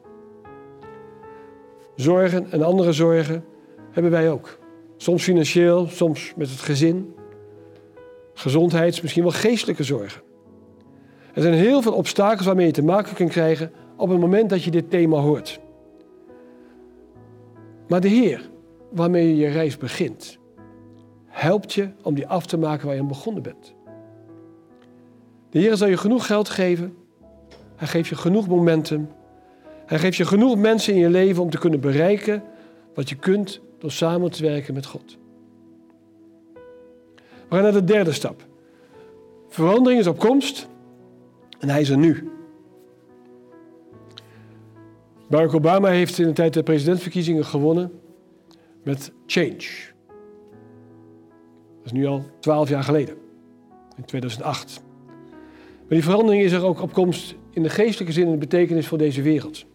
Zorgen 1.96 2.52
en 2.52 2.64
andere 2.64 2.94
zorgen 2.94 3.46
hebben 3.92 4.12
wij 4.12 4.32
ook. 4.32 4.60
Soms 4.98 5.24
financieel, 5.24 5.88
soms 5.88 6.34
met 6.36 6.50
het 6.50 6.60
gezin. 6.60 7.16
Gezondheids, 8.34 9.02
misschien 9.02 9.24
wel 9.24 9.32
geestelijke 9.32 9.84
zorgen. 9.84 10.22
Er 11.34 11.42
zijn 11.42 11.54
heel 11.54 11.82
veel 11.82 11.94
obstakels 11.94 12.46
waarmee 12.46 12.66
je 12.66 12.72
te 12.72 12.84
maken 12.84 13.14
kunt 13.14 13.30
krijgen 13.30 13.72
op 13.98 14.10
het 14.10 14.20
moment 14.20 14.50
dat 14.50 14.64
je 14.64 14.72
dit 14.72 14.90
thema 14.90 15.18
hoort. 15.18 15.60
Maar 17.88 18.02
de 18.02 18.08
Heer, 18.08 18.50
waarmee 18.92 19.28
je 19.28 19.36
je 19.36 19.48
reis 19.48 19.78
begint, 19.78 20.40
helpt 21.28 21.74
je 21.74 21.90
om 22.04 22.14
die 22.14 22.28
af 22.28 22.46
te 22.46 22.58
maken 22.58 22.86
waar 22.86 22.96
je 22.96 23.02
aan 23.02 23.08
begonnen 23.08 23.44
bent. 23.44 23.74
De 25.52 25.60
Heer 25.60 25.76
zal 25.78 25.88
je 25.88 25.98
genoeg 25.98 26.26
geld 26.26 26.50
geven. 26.50 26.96
Hij 27.76 27.88
geeft 27.88 28.10
je 28.10 28.16
genoeg 28.16 28.48
momentum. 28.48 29.10
Hij 29.86 30.00
geeft 30.00 30.18
je 30.18 30.26
genoeg 30.26 30.58
mensen 30.58 30.94
in 30.94 31.00
je 31.00 31.10
leven 31.10 31.44
om 31.44 31.50
te 31.50 31.58
kunnen 31.58 31.80
bereiken 31.80 32.44
wat 32.94 33.10
je 33.10 33.16
kunt 33.16 33.62
door 33.80 33.92
samen 33.92 34.32
te 34.32 34.44
werken 34.44 34.74
met 34.74 34.86
God. 34.86 35.18
We 37.48 37.58
gaan 37.58 37.64
naar 37.64 37.72
de 37.72 37.84
derde 37.84 38.12
stap. 38.12 38.46
Verandering 39.50 40.00
is 40.00 40.08
op 40.08 40.20
komst 40.20 40.68
en 41.60 41.70
hij 41.70 41.82
is 41.82 41.90
er 41.90 41.98
nu. 41.98 42.32
Barack 45.30 45.54
Obama 45.54 45.90
heeft 45.90 46.20
in 46.20 46.28
de 46.28 46.34
tijd 46.34 46.54
de 46.54 46.64
presidentsverkiezingen 46.64 47.46
gewonnen 47.46 47.92
met 48.84 49.12
change. 49.26 49.90
Dat 51.78 51.86
is 51.86 51.92
nu 51.92 52.06
al 52.06 52.26
twaalf 52.40 52.70
jaar 52.70 52.84
geleden, 52.84 53.16
in 53.98 54.06
2008. 54.06 54.82
Maar 55.92 56.00
die 56.00 56.10
verandering 56.10 56.44
is 56.44 56.52
er 56.52 56.66
ook 56.66 56.82
op 56.82 56.94
komst 56.94 57.36
in 57.54 57.64
de 57.64 57.70
geestelijke 57.70 58.14
zin 58.14 58.26
en 58.26 58.32
de 58.32 58.38
betekenis 58.38 58.88
voor 58.88 58.98
deze 58.98 59.22
wereld. 59.22 59.66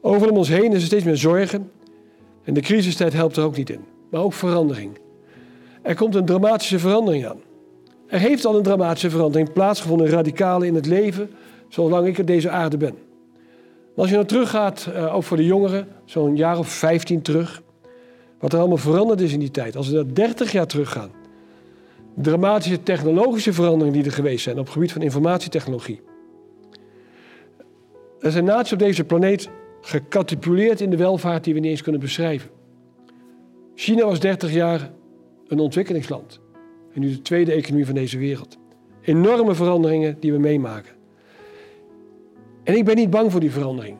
Overal 0.00 0.30
om 0.30 0.36
ons 0.36 0.48
heen 0.48 0.72
is 0.72 0.80
er 0.80 0.86
steeds 0.86 1.04
meer 1.04 1.16
zorgen 1.16 1.70
en 2.44 2.54
de 2.54 2.60
crisistijd 2.60 3.12
helpt 3.12 3.36
er 3.36 3.44
ook 3.44 3.56
niet 3.56 3.70
in. 3.70 3.80
Maar 4.10 4.20
ook 4.20 4.32
verandering. 4.32 4.98
Er 5.82 5.94
komt 5.94 6.14
een 6.14 6.24
dramatische 6.24 6.78
verandering 6.78 7.26
aan. 7.26 7.40
Er 8.06 8.18
heeft 8.18 8.44
al 8.44 8.56
een 8.56 8.62
dramatische 8.62 9.10
verandering 9.10 9.52
plaatsgevonden, 9.52 10.08
radicale 10.08 10.66
in 10.66 10.74
het 10.74 10.86
leven, 10.86 11.30
zolang 11.68 12.06
ik 12.06 12.18
op 12.18 12.26
deze 12.26 12.50
aarde 12.50 12.76
ben. 12.76 12.94
als 13.96 14.08
je 14.08 14.14
nou 14.14 14.26
teruggaat, 14.26 14.88
uh, 14.88 15.14
ook 15.14 15.22
voor 15.22 15.36
de 15.36 15.44
jongeren, 15.44 15.88
zo'n 16.04 16.36
jaar 16.36 16.58
of 16.58 16.68
15 16.68 17.22
terug, 17.22 17.62
wat 18.38 18.52
er 18.52 18.58
allemaal 18.58 18.76
veranderd 18.76 19.20
is 19.20 19.32
in 19.32 19.40
die 19.40 19.50
tijd. 19.50 19.76
Als 19.76 19.88
we 19.88 19.94
naar 19.94 20.14
30 20.14 20.52
jaar 20.52 20.66
teruggaan, 20.66 21.10
dramatische 22.14 22.82
technologische 22.82 23.52
veranderingen 23.52 23.92
die 23.92 24.04
er 24.04 24.12
geweest 24.12 24.42
zijn 24.42 24.58
op 24.58 24.64
het 24.64 24.72
gebied 24.72 24.92
van 24.92 25.02
informatietechnologie. 25.02 26.00
Er 28.20 28.30
zijn 28.30 28.44
naties 28.44 28.72
op 28.72 28.78
deze 28.78 29.04
planeet 29.04 29.50
gecatipuleerd 29.80 30.80
in 30.80 30.90
de 30.90 30.96
welvaart 30.96 31.44
die 31.44 31.54
we 31.54 31.60
niet 31.60 31.70
eens 31.70 31.82
kunnen 31.82 32.00
beschrijven. 32.00 32.50
China 33.74 34.04
was 34.04 34.20
30 34.20 34.52
jaar 34.52 34.90
een 35.48 35.58
ontwikkelingsland. 35.58 36.40
En 36.92 37.00
nu 37.00 37.08
de 37.08 37.22
tweede 37.22 37.52
economie 37.52 37.86
van 37.86 37.94
deze 37.94 38.18
wereld. 38.18 38.58
Enorme 39.02 39.54
veranderingen 39.54 40.16
die 40.20 40.32
we 40.32 40.38
meemaken. 40.38 40.92
En 42.64 42.76
ik 42.76 42.84
ben 42.84 42.96
niet 42.96 43.10
bang 43.10 43.30
voor 43.30 43.40
die 43.40 43.50
verandering. 43.50 43.96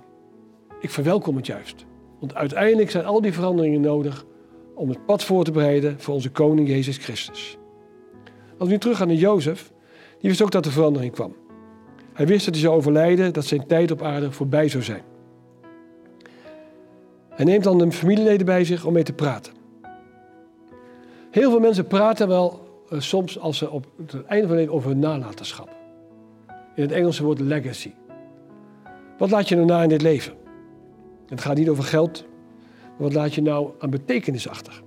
Ik 0.80 0.90
verwelkom 0.90 1.36
het 1.36 1.46
juist. 1.46 1.84
Want 2.20 2.34
uiteindelijk 2.34 2.90
zijn 2.90 3.04
al 3.04 3.20
die 3.20 3.32
veranderingen 3.32 3.80
nodig 3.80 4.24
om 4.74 4.88
het 4.88 5.06
pad 5.06 5.24
voor 5.24 5.44
te 5.44 5.50
bereiden 5.50 6.00
voor 6.00 6.14
onze 6.14 6.30
koning 6.30 6.68
Jezus 6.68 6.96
Christus. 6.96 7.58
Als 8.60 8.68
we 8.68 8.74
nu 8.74 8.80
teruggaan 8.80 9.06
naar 9.06 9.16
Jozef, 9.16 9.72
die 10.18 10.30
wist 10.30 10.42
ook 10.42 10.50
dat 10.50 10.66
er 10.66 10.72
verandering 10.72 11.12
kwam. 11.12 11.36
Hij 12.12 12.26
wist 12.26 12.44
dat 12.44 12.54
hij 12.54 12.62
zou 12.62 12.76
overlijden, 12.76 13.32
dat 13.32 13.44
zijn 13.44 13.66
tijd 13.66 13.90
op 13.90 14.02
aarde 14.02 14.32
voorbij 14.32 14.68
zou 14.68 14.82
zijn. 14.82 15.02
Hij 17.28 17.44
neemt 17.44 17.64
dan 17.64 17.78
de 17.78 17.92
familieleden 17.92 18.46
bij 18.46 18.64
zich 18.64 18.84
om 18.84 18.92
mee 18.92 19.02
te 19.02 19.12
praten. 19.12 19.52
Heel 21.30 21.50
veel 21.50 21.60
mensen 21.60 21.86
praten 21.86 22.28
wel 22.28 22.68
uh, 22.92 23.00
soms 23.00 23.38
als 23.38 23.58
ze 23.58 23.70
op 23.70 23.86
het 23.96 24.24
einde 24.24 24.46
van 24.46 24.56
het 24.56 24.58
leven 24.58 24.74
over 24.74 24.88
hun 24.88 24.98
nalatenschap. 24.98 25.68
In 26.74 26.82
het 26.82 26.92
Engelse 26.92 27.24
woord 27.24 27.40
legacy. 27.40 27.92
Wat 29.18 29.30
laat 29.30 29.48
je 29.48 29.54
nou 29.54 29.66
na 29.66 29.82
in 29.82 29.88
dit 29.88 30.02
leven? 30.02 30.32
Het 31.26 31.40
gaat 31.40 31.56
niet 31.56 31.68
over 31.68 31.84
geld, 31.84 32.24
maar 32.80 33.08
wat 33.08 33.12
laat 33.12 33.34
je 33.34 33.42
nou 33.42 33.70
aan 33.78 33.90
betekenis 33.90 34.48
achter? 34.48 34.82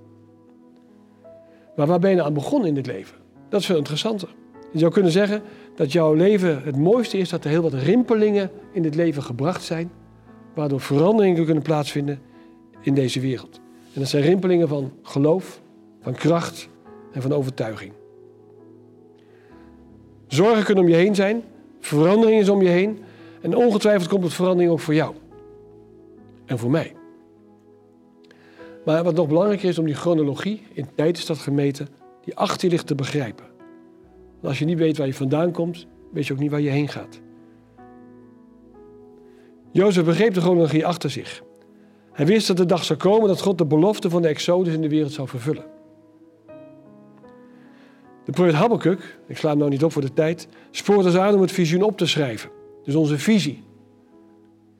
Maar 1.76 1.86
waar 1.86 1.98
ben 1.98 2.10
je 2.10 2.16
nou 2.16 2.28
aan 2.28 2.34
begonnen 2.34 2.68
in 2.68 2.74
dit 2.74 2.86
leven? 2.86 3.22
Dat 3.54 3.62
is 3.62 3.68
veel 3.68 3.78
interessanter. 3.78 4.28
Je 4.72 4.78
zou 4.78 4.92
kunnen 4.92 5.12
zeggen 5.12 5.42
dat 5.74 5.92
jouw 5.92 6.14
leven 6.14 6.62
het 6.62 6.76
mooiste 6.76 7.18
is 7.18 7.28
dat 7.28 7.44
er 7.44 7.50
heel 7.50 7.62
wat 7.62 7.72
rimpelingen 7.72 8.50
in 8.72 8.82
dit 8.82 8.94
leven 8.94 9.22
gebracht 9.22 9.62
zijn, 9.62 9.90
waardoor 10.54 10.80
veranderingen 10.80 11.44
kunnen 11.44 11.62
plaatsvinden 11.62 12.20
in 12.80 12.94
deze 12.94 13.20
wereld. 13.20 13.60
En 13.92 14.00
dat 14.00 14.08
zijn 14.08 14.22
rimpelingen 14.22 14.68
van 14.68 14.92
geloof, 15.02 15.60
van 16.00 16.14
kracht 16.14 16.68
en 17.12 17.22
van 17.22 17.32
overtuiging. 17.32 17.92
Zorgen 20.26 20.64
kunnen 20.64 20.84
om 20.84 20.90
je 20.90 20.96
heen 20.96 21.14
zijn, 21.14 21.42
verandering 21.80 22.40
is 22.40 22.48
om 22.48 22.62
je 22.62 22.68
heen 22.68 22.98
en 23.40 23.56
ongetwijfeld 23.56 24.08
komt 24.08 24.24
het 24.24 24.34
verandering 24.34 24.72
ook 24.72 24.80
voor 24.80 24.94
jou 24.94 25.14
en 26.46 26.58
voor 26.58 26.70
mij. 26.70 26.94
Maar 28.84 29.04
wat 29.04 29.14
nog 29.14 29.28
belangrijker 29.28 29.68
is 29.68 29.78
om 29.78 29.86
die 29.86 29.94
chronologie, 29.94 30.62
in 30.72 30.88
tijd 30.94 31.16
is 31.16 31.26
dat 31.26 31.38
gemeten, 31.38 31.88
die 32.24 32.36
achter 32.36 32.64
je 32.64 32.70
ligt 32.70 32.86
te 32.86 32.94
begrijpen. 32.94 33.44
Want 34.32 34.46
als 34.46 34.58
je 34.58 34.64
niet 34.64 34.78
weet 34.78 34.96
waar 34.96 35.06
je 35.06 35.14
vandaan 35.14 35.52
komt, 35.52 35.86
weet 36.12 36.26
je 36.26 36.32
ook 36.32 36.38
niet 36.38 36.50
waar 36.50 36.60
je 36.60 36.70
heen 36.70 36.88
gaat. 36.88 37.20
Jozef 39.72 40.04
begreep 40.04 40.34
de 40.34 40.40
chronologie 40.40 40.86
achter 40.86 41.10
zich. 41.10 41.42
Hij 42.12 42.26
wist 42.26 42.46
dat 42.46 42.56
de 42.56 42.66
dag 42.66 42.84
zou 42.84 42.98
komen 42.98 43.28
dat 43.28 43.40
God 43.40 43.58
de 43.58 43.66
belofte 43.66 44.10
van 44.10 44.22
de 44.22 44.28
Exodus 44.28 44.74
in 44.74 44.80
de 44.80 44.88
wereld 44.88 45.12
zou 45.12 45.28
vervullen. 45.28 45.64
De 48.24 48.32
profeet 48.32 48.54
Habakkuk, 48.54 49.18
ik 49.26 49.36
sla 49.36 49.48
hem 49.48 49.58
nou 49.58 49.70
niet 49.70 49.84
op 49.84 49.92
voor 49.92 50.02
de 50.02 50.12
tijd, 50.12 50.48
spoort 50.70 51.04
ons 51.04 51.16
aan 51.16 51.34
om 51.34 51.40
het 51.40 51.52
visioen 51.52 51.82
op 51.82 51.98
te 51.98 52.06
schrijven. 52.06 52.50
Dus 52.84 52.94
onze 52.94 53.18
visie. 53.18 53.62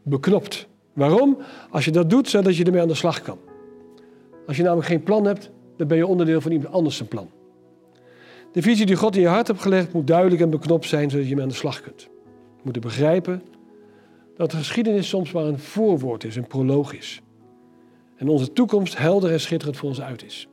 Beknopt. 0.03 0.69
Waarom? 0.93 1.39
Als 1.71 1.85
je 1.85 1.91
dat 1.91 2.11
doet, 2.11 2.29
zodat 2.29 2.57
je 2.57 2.65
ermee 2.65 2.81
aan 2.81 2.89
de 2.89 2.95
slag 2.95 3.23
kan. 3.23 3.39
Als 4.47 4.57
je 4.57 4.63
namelijk 4.63 4.89
geen 4.89 5.03
plan 5.03 5.25
hebt, 5.25 5.51
dan 5.77 5.87
ben 5.87 5.97
je 5.97 6.07
onderdeel 6.07 6.41
van 6.41 6.53
iemand 6.53 6.75
anders 6.75 6.97
zijn 6.97 7.09
plan. 7.09 7.31
De 8.53 8.63
visie 8.63 8.87
die 8.87 8.97
God 8.97 9.17
in 9.17 9.21
je 9.21 9.29
hart 9.29 9.47
hebt 9.47 9.61
gelegd 9.61 9.93
moet 9.93 10.07
duidelijk 10.07 10.41
en 10.43 10.51
beknopt 10.51 10.87
zijn, 10.87 11.11
zodat 11.11 11.25
je 11.25 11.31
ermee 11.31 11.45
aan 11.45 11.51
de 11.51 11.59
slag 11.59 11.81
kunt. 11.81 12.03
Je 12.57 12.63
moet 12.63 12.81
begrijpen 12.81 13.43
dat 14.37 14.51
de 14.51 14.57
geschiedenis 14.57 15.09
soms 15.09 15.33
maar 15.33 15.45
een 15.45 15.59
voorwoord 15.59 16.25
is, 16.25 16.37
een 16.37 16.47
proloog 16.47 16.95
is. 16.95 17.23
En 18.17 18.29
onze 18.29 18.53
toekomst 18.53 18.99
helder 18.99 19.33
en 19.33 19.41
schitterend 19.41 19.77
voor 19.77 19.89
ons 19.89 20.01
uit 20.01 20.25
is. 20.25 20.49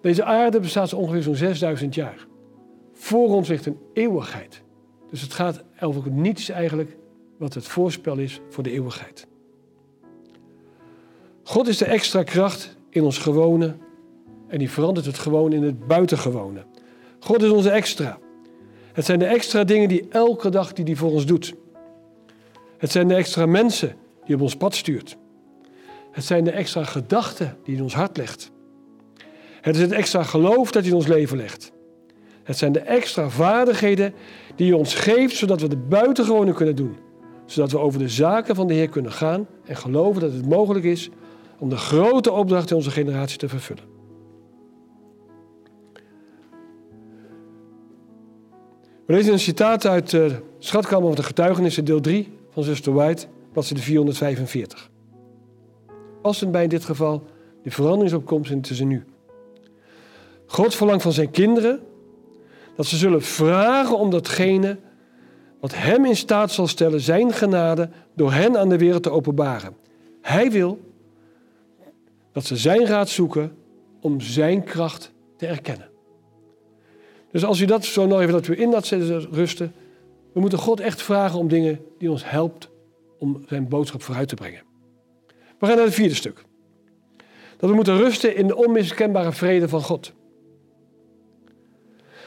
Deze 0.00 0.24
aarde 0.24 0.60
bestaat 0.60 0.92
ongeveer 0.92 1.22
zo'n 1.22 1.34
6000 1.34 1.94
jaar. 1.94 2.26
Voor 2.92 3.28
ons 3.28 3.48
ligt 3.48 3.66
een 3.66 3.78
eeuwigheid. 3.92 4.62
Dus 5.10 5.20
het 5.20 5.32
gaat 5.32 5.64
over 5.80 6.10
niets 6.10 6.48
eigenlijk 6.48 6.96
wat 7.38 7.54
het 7.54 7.66
voorspel 7.66 8.16
is 8.16 8.40
voor 8.48 8.62
de 8.62 8.70
eeuwigheid. 8.70 9.26
God 11.42 11.68
is 11.68 11.78
de 11.78 11.84
extra 11.84 12.22
kracht 12.22 12.76
in 12.90 13.02
ons 13.02 13.18
gewone 13.18 13.76
en 14.48 14.58
die 14.58 14.70
verandert 14.70 15.06
het 15.06 15.18
gewoon 15.18 15.52
in 15.52 15.62
het 15.62 15.86
buitengewone. 15.86 16.64
God 17.18 17.42
is 17.42 17.50
onze 17.50 17.70
extra. 17.70 18.18
Het 18.92 19.04
zijn 19.04 19.18
de 19.18 19.24
extra 19.24 19.64
dingen 19.64 19.88
die 19.88 20.06
elke 20.10 20.48
dag 20.48 20.72
die 20.72 20.84
hij 20.84 20.94
voor 20.94 21.10
ons 21.10 21.26
doet. 21.26 21.54
Het 22.78 22.90
zijn 22.90 23.08
de 23.08 23.14
extra 23.14 23.46
mensen 23.46 23.96
die 24.24 24.34
op 24.34 24.40
ons 24.40 24.56
pad 24.56 24.74
stuurt. 24.74 25.16
Het 26.10 26.24
zijn 26.24 26.44
de 26.44 26.50
extra 26.50 26.84
gedachten 26.84 27.56
die 27.64 27.76
in 27.76 27.82
ons 27.82 27.94
hart 27.94 28.16
legt. 28.16 28.50
Het 29.60 29.76
is 29.76 29.80
het 29.80 29.92
extra 29.92 30.22
geloof 30.22 30.70
dat 30.70 30.82
hij 30.82 30.90
in 30.90 30.96
ons 30.96 31.06
leven 31.06 31.36
legt. 31.36 31.72
Het 32.42 32.58
zijn 32.58 32.72
de 32.72 32.80
extra 32.80 33.28
vaardigheden 33.28 34.14
die 34.56 34.68
hij 34.68 34.78
ons 34.78 34.94
geeft, 34.94 35.36
zodat 35.36 35.60
we 35.60 35.68
de 35.68 35.76
buitengewone 35.76 36.52
kunnen 36.52 36.76
doen. 36.76 36.96
Zodat 37.46 37.70
we 37.70 37.78
over 37.78 37.98
de 37.98 38.08
zaken 38.08 38.54
van 38.54 38.66
de 38.66 38.74
Heer 38.74 38.88
kunnen 38.88 39.12
gaan 39.12 39.46
en 39.64 39.76
geloven 39.76 40.20
dat 40.20 40.32
het 40.32 40.48
mogelijk 40.48 40.84
is 40.84 41.10
om 41.58 41.68
de 41.68 41.76
grote 41.76 42.32
opdracht 42.32 42.70
in 42.70 42.76
onze 42.76 42.90
generatie 42.90 43.38
te 43.38 43.48
vervullen. 43.48 43.97
We 49.08 49.14
lezen 49.14 49.32
een 49.32 49.38
citaat 49.38 49.86
uit 49.86 50.10
de 50.10 50.36
Schatkamer 50.58 51.06
van 51.06 51.14
de 51.14 51.22
Getuigenissen, 51.22 51.84
deel 51.84 52.00
3 52.00 52.32
van 52.50 52.62
Zuster 52.62 52.92
White, 52.92 53.26
bladzijde 53.52 53.82
445. 53.82 54.90
Passend 56.22 56.52
bij 56.52 56.62
in 56.62 56.68
dit 56.68 56.84
geval 56.84 57.26
de 57.62 57.70
veranderingsopkomst 57.70 58.62
tussen 58.62 58.88
nu. 58.88 59.04
God 60.46 60.74
verlangt 60.74 61.02
van 61.02 61.12
zijn 61.12 61.30
kinderen 61.30 61.80
dat 62.76 62.86
ze 62.86 62.96
zullen 62.96 63.22
vragen 63.22 63.98
om 63.98 64.10
datgene 64.10 64.78
wat 65.60 65.74
Hem 65.74 66.04
in 66.04 66.16
staat 66.16 66.50
zal 66.50 66.66
stellen, 66.66 67.00
Zijn 67.00 67.32
genade, 67.32 67.88
door 68.14 68.32
hen 68.32 68.58
aan 68.58 68.68
de 68.68 68.78
wereld 68.78 69.02
te 69.02 69.10
openbaren. 69.10 69.76
Hij 70.20 70.50
wil 70.50 70.80
dat 72.32 72.44
ze 72.44 72.56
Zijn 72.56 72.86
raad 72.86 73.08
zoeken 73.08 73.56
om 74.00 74.20
Zijn 74.20 74.64
kracht 74.64 75.12
te 75.36 75.46
erkennen. 75.46 75.88
Dus 77.32 77.44
als 77.44 77.60
u 77.60 77.64
dat 77.64 77.84
zo 77.84 78.06
nog 78.06 78.20
even 78.20 78.32
dat 78.32 78.46
we 78.46 78.56
in 78.56 78.70
dat 78.70 78.88
rusten, 79.30 79.72
we 80.32 80.40
moeten 80.40 80.58
God 80.58 80.80
echt 80.80 81.02
vragen 81.02 81.38
om 81.38 81.48
dingen 81.48 81.80
die 81.98 82.10
ons 82.10 82.30
helpt 82.30 82.68
om 83.18 83.44
Zijn 83.46 83.68
boodschap 83.68 84.02
vooruit 84.02 84.28
te 84.28 84.34
brengen. 84.34 84.62
We 85.58 85.66
gaan 85.66 85.76
naar 85.76 85.84
het 85.84 85.94
vierde 85.94 86.14
stuk. 86.14 86.44
Dat 87.56 87.70
we 87.70 87.76
moeten 87.76 87.96
rusten 87.96 88.36
in 88.36 88.46
de 88.46 88.56
onmiskenbare 88.56 89.32
vrede 89.32 89.68
van 89.68 89.82
God. 89.82 90.12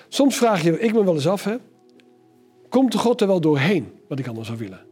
Soms 0.08 0.38
vraag 0.38 0.64
je, 0.64 0.80
ik 0.80 0.94
me 0.94 1.04
wel 1.04 1.14
eens 1.14 1.28
af, 1.28 1.44
hè, 1.44 1.56
komt 2.70 2.92
de 2.92 2.98
God 2.98 3.22
er 3.22 3.28
wel 3.28 3.42
doorheen 3.42 3.92
wat 4.08 4.20
ik 4.20 4.26
allemaal 4.26 4.46
zou 4.46 4.58
willen? 4.58 4.86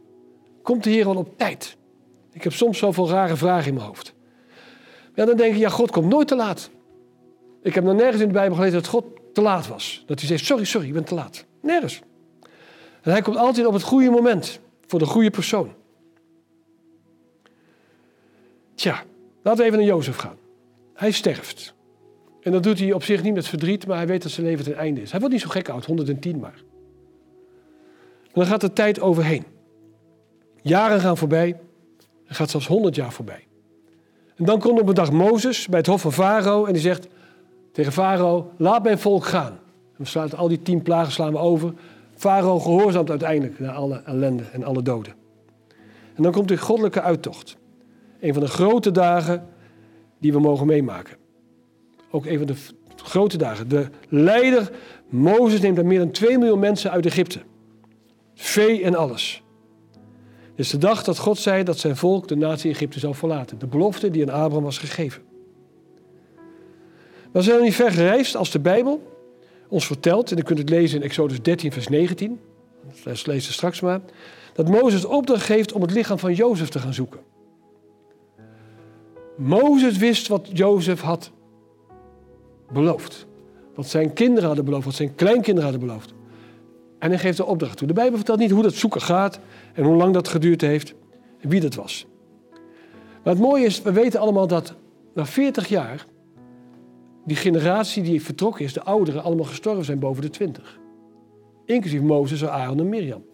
Komt 0.62 0.84
de 0.84 0.90
Heer 0.90 1.04
wel 1.04 1.16
op 1.16 1.38
tijd? 1.38 1.76
Ik 2.32 2.42
heb 2.42 2.52
soms 2.52 2.78
zoveel 2.78 3.08
rare 3.08 3.36
vragen 3.36 3.68
in 3.68 3.74
mijn 3.74 3.86
hoofd. 3.86 4.14
Ja, 5.14 5.24
dan 5.24 5.36
denk 5.36 5.54
je, 5.54 5.60
ja, 5.60 5.68
God 5.68 5.90
komt 5.90 6.08
nooit 6.08 6.28
te 6.28 6.36
laat. 6.36 6.70
Ik 7.62 7.74
heb 7.74 7.84
nog 7.84 7.94
nergens 7.94 8.20
in 8.20 8.28
de 8.28 8.34
Bijbel 8.34 8.56
gelezen 8.56 8.78
dat 8.80 8.86
God 8.86 9.04
te 9.32 9.40
laat 9.40 9.68
was. 9.68 10.04
Dat 10.06 10.18
hij 10.18 10.28
zegt, 10.28 10.44
sorry, 10.44 10.64
sorry, 10.64 10.86
je 10.86 10.92
bent 10.92 11.06
te 11.06 11.14
laat. 11.14 11.44
Nergens. 11.62 12.00
En 13.02 13.10
hij 13.10 13.22
komt 13.22 13.36
altijd 13.36 13.66
op 13.66 13.72
het 13.72 13.82
goede 13.82 14.10
moment, 14.10 14.60
voor 14.86 14.98
de 14.98 15.06
goede 15.06 15.30
persoon. 15.30 15.74
Tja, 18.74 19.02
laten 19.42 19.60
we 19.60 19.66
even 19.66 19.78
naar 19.78 19.88
Jozef 19.88 20.16
gaan. 20.16 20.36
Hij 20.94 21.10
sterft. 21.10 21.74
En 22.40 22.52
dat 22.52 22.62
doet 22.62 22.78
hij 22.78 22.92
op 22.92 23.02
zich 23.02 23.22
niet 23.22 23.34
met 23.34 23.48
verdriet, 23.48 23.86
maar 23.86 23.96
hij 23.96 24.06
weet 24.06 24.22
dat 24.22 24.30
zijn 24.30 24.46
leven 24.46 24.64
ten 24.64 24.76
einde 24.76 25.00
is. 25.00 25.10
Hij 25.10 25.20
wordt 25.20 25.34
niet 25.34 25.42
zo 25.44 25.50
gek 25.50 25.68
oud, 25.68 25.86
110 25.86 26.38
maar. 26.38 26.62
En 28.22 28.32
dan 28.32 28.46
gaat 28.46 28.60
de 28.60 28.72
tijd 28.72 29.00
overheen. 29.00 29.44
Jaren 30.62 31.00
gaan 31.00 31.16
voorbij. 31.16 31.60
Er 32.26 32.34
gaat 32.34 32.50
zelfs 32.50 32.66
100 32.66 32.94
jaar 32.94 33.12
voorbij. 33.12 33.46
En 34.36 34.44
dan 34.44 34.60
komt 34.60 34.80
op 34.80 34.88
een 34.88 34.94
dag 34.94 35.12
Mozes 35.12 35.66
bij 35.68 35.78
het 35.78 35.86
hof 35.86 36.00
van 36.00 36.12
Farao 36.12 36.64
en 36.64 36.72
die 36.72 36.82
zegt 36.82 37.08
tegen 37.72 37.92
Farao, 37.92 38.52
laat 38.56 38.82
mijn 38.82 38.98
volk 38.98 39.24
gaan. 39.24 39.58
We 39.96 40.36
al 40.36 40.48
die 40.48 40.62
tien 40.62 40.82
plagen 40.82 41.12
slaan 41.12 41.32
we 41.32 41.38
over. 41.38 41.72
Farao 42.14 42.58
gehoorzaamt 42.58 43.10
uiteindelijk 43.10 43.58
naar 43.58 43.74
alle 43.74 44.02
ellende 44.04 44.42
en 44.52 44.64
alle 44.64 44.82
doden. 44.82 45.14
En 46.14 46.22
dan 46.22 46.32
komt 46.32 46.48
de 46.48 46.58
goddelijke 46.58 47.00
uittocht. 47.00 47.56
Een 48.20 48.32
van 48.32 48.42
de 48.42 48.48
grote 48.48 48.90
dagen 48.90 49.46
die 50.18 50.32
we 50.32 50.40
mogen 50.40 50.66
meemaken. 50.66 51.16
Ook 52.10 52.26
een 52.26 52.38
van 52.38 52.46
de 52.46 52.56
grote 52.96 53.38
dagen. 53.38 53.68
De 53.68 53.88
leider, 54.08 54.70
Mozes, 55.08 55.60
neemt 55.60 55.82
meer 55.82 55.98
dan 55.98 56.10
2 56.10 56.38
miljoen 56.38 56.58
mensen 56.58 56.90
uit 56.90 57.06
Egypte. 57.06 57.40
Vee 58.34 58.84
en 58.84 58.94
alles. 58.94 59.42
Het 60.50 60.58
is 60.58 60.70
de 60.70 60.78
dag 60.78 61.04
dat 61.04 61.18
God 61.18 61.38
zei 61.38 61.62
dat 61.62 61.78
zijn 61.78 61.96
volk 61.96 62.28
de 62.28 62.36
natie 62.36 62.70
Egypte 62.70 62.98
zou 62.98 63.14
verlaten. 63.14 63.58
De 63.58 63.66
belofte 63.66 64.10
die 64.10 64.22
aan 64.22 64.42
Abraham 64.42 64.62
was 64.62 64.78
gegeven. 64.78 65.22
Maar 67.32 67.42
zijn 67.42 67.62
niet 67.62 67.74
ver 67.74 67.92
gereisd 67.92 68.36
als 68.36 68.50
de 68.50 68.60
Bijbel 68.60 69.08
ons 69.68 69.86
vertelt, 69.86 70.32
en 70.32 70.38
u 70.38 70.42
kunt 70.42 70.58
het 70.58 70.68
lezen 70.68 70.98
in 70.98 71.04
Exodus 71.04 71.42
13, 71.42 71.72
vers 71.72 71.88
19, 71.88 72.40
dat 73.04 73.26
lees 73.26 73.46
je 73.46 73.52
straks 73.52 73.80
maar, 73.80 74.00
dat 74.52 74.68
Mozes 74.68 75.04
opdracht 75.04 75.44
geeft 75.44 75.72
om 75.72 75.82
het 75.82 75.90
lichaam 75.90 76.18
van 76.18 76.34
Jozef 76.34 76.68
te 76.68 76.78
gaan 76.78 76.94
zoeken. 76.94 77.20
Mozes 79.36 79.96
wist 79.96 80.28
wat 80.28 80.48
Jozef 80.52 81.00
had 81.00 81.30
beloofd. 82.72 83.26
Wat 83.74 83.86
zijn 83.86 84.12
kinderen 84.12 84.46
hadden 84.46 84.64
beloofd, 84.64 84.84
wat 84.84 84.94
zijn 84.94 85.14
kleinkinderen 85.14 85.70
hadden 85.70 85.86
beloofd. 85.86 86.12
En 86.98 87.10
hij 87.10 87.18
geeft 87.18 87.36
de 87.36 87.44
opdracht 87.44 87.76
toe. 87.76 87.86
De 87.86 87.92
Bijbel 87.92 88.16
vertelt 88.16 88.38
niet 88.38 88.50
hoe 88.50 88.62
dat 88.62 88.74
zoeken 88.74 89.00
gaat 89.00 89.40
en 89.74 89.84
hoe 89.84 89.96
lang 89.96 90.14
dat 90.14 90.28
geduurd 90.28 90.60
heeft 90.60 90.94
en 91.38 91.48
wie 91.48 91.60
dat 91.60 91.74
was. 91.74 92.06
Maar 93.22 93.32
het 93.32 93.42
mooie 93.42 93.64
is, 93.64 93.82
we 93.82 93.92
weten 93.92 94.20
allemaal 94.20 94.46
dat 94.46 94.74
na 95.14 95.26
40 95.26 95.68
jaar 95.68 96.06
die 97.30 97.38
generatie 97.38 98.02
die 98.02 98.22
vertrokken 98.22 98.64
is, 98.64 98.72
de 98.72 98.82
ouderen, 98.82 99.22
allemaal 99.22 99.44
gestorven 99.44 99.84
zijn 99.84 99.98
boven 99.98 100.22
de 100.22 100.30
20. 100.30 100.78
Inclusief 101.64 102.00
Mozes, 102.00 102.44
Aaron 102.44 102.78
en 102.78 102.88
Mirjam. 102.88 103.24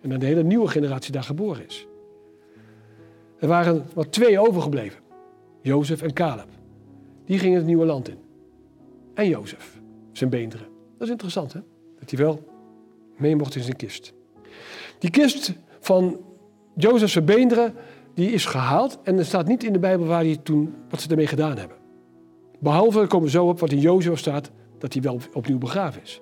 En 0.00 0.10
dan 0.10 0.18
de 0.18 0.26
hele 0.26 0.42
nieuwe 0.42 0.68
generatie 0.68 1.12
daar 1.12 1.22
geboren 1.22 1.66
is. 1.66 1.86
Er 3.38 3.48
waren 3.48 3.86
maar 3.94 4.08
twee 4.10 4.40
overgebleven. 4.40 5.00
Jozef 5.60 6.02
en 6.02 6.12
Caleb. 6.12 6.48
Die 7.24 7.38
gingen 7.38 7.56
het 7.56 7.66
nieuwe 7.66 7.84
land 7.84 8.08
in. 8.08 8.18
En 9.14 9.28
Jozef, 9.28 9.80
zijn 10.12 10.30
beenderen. 10.30 10.66
Dat 10.92 11.06
is 11.06 11.12
interessant, 11.12 11.52
hè? 11.52 11.60
Dat 11.98 12.10
hij 12.10 12.18
wel 12.18 12.48
mee 13.16 13.36
mocht 13.36 13.54
in 13.54 13.62
zijn 13.62 13.76
kist. 13.76 14.12
Die 14.98 15.10
kist 15.10 15.52
van 15.80 16.20
Jozef's 16.74 17.24
beenderen, 17.24 17.74
die 18.14 18.30
is 18.30 18.44
gehaald. 18.44 18.98
En 19.02 19.18
er 19.18 19.24
staat 19.24 19.46
niet 19.46 19.64
in 19.64 19.72
de 19.72 19.78
Bijbel 19.78 20.06
waar 20.06 20.24
hij 20.24 20.38
toen, 20.42 20.74
wat 20.90 21.00
ze 21.00 21.08
ermee 21.08 21.26
gedaan 21.26 21.56
hebben. 21.58 21.77
Behalve, 22.58 23.06
komen 23.06 23.26
we 23.26 23.30
zo 23.30 23.46
op, 23.46 23.60
wat 23.60 23.72
in 23.72 23.80
Jozef 23.80 24.18
staat, 24.18 24.50
dat 24.78 24.92
hij 24.92 25.02
wel 25.02 25.20
opnieuw 25.32 25.58
begraven 25.58 26.02
is. 26.02 26.20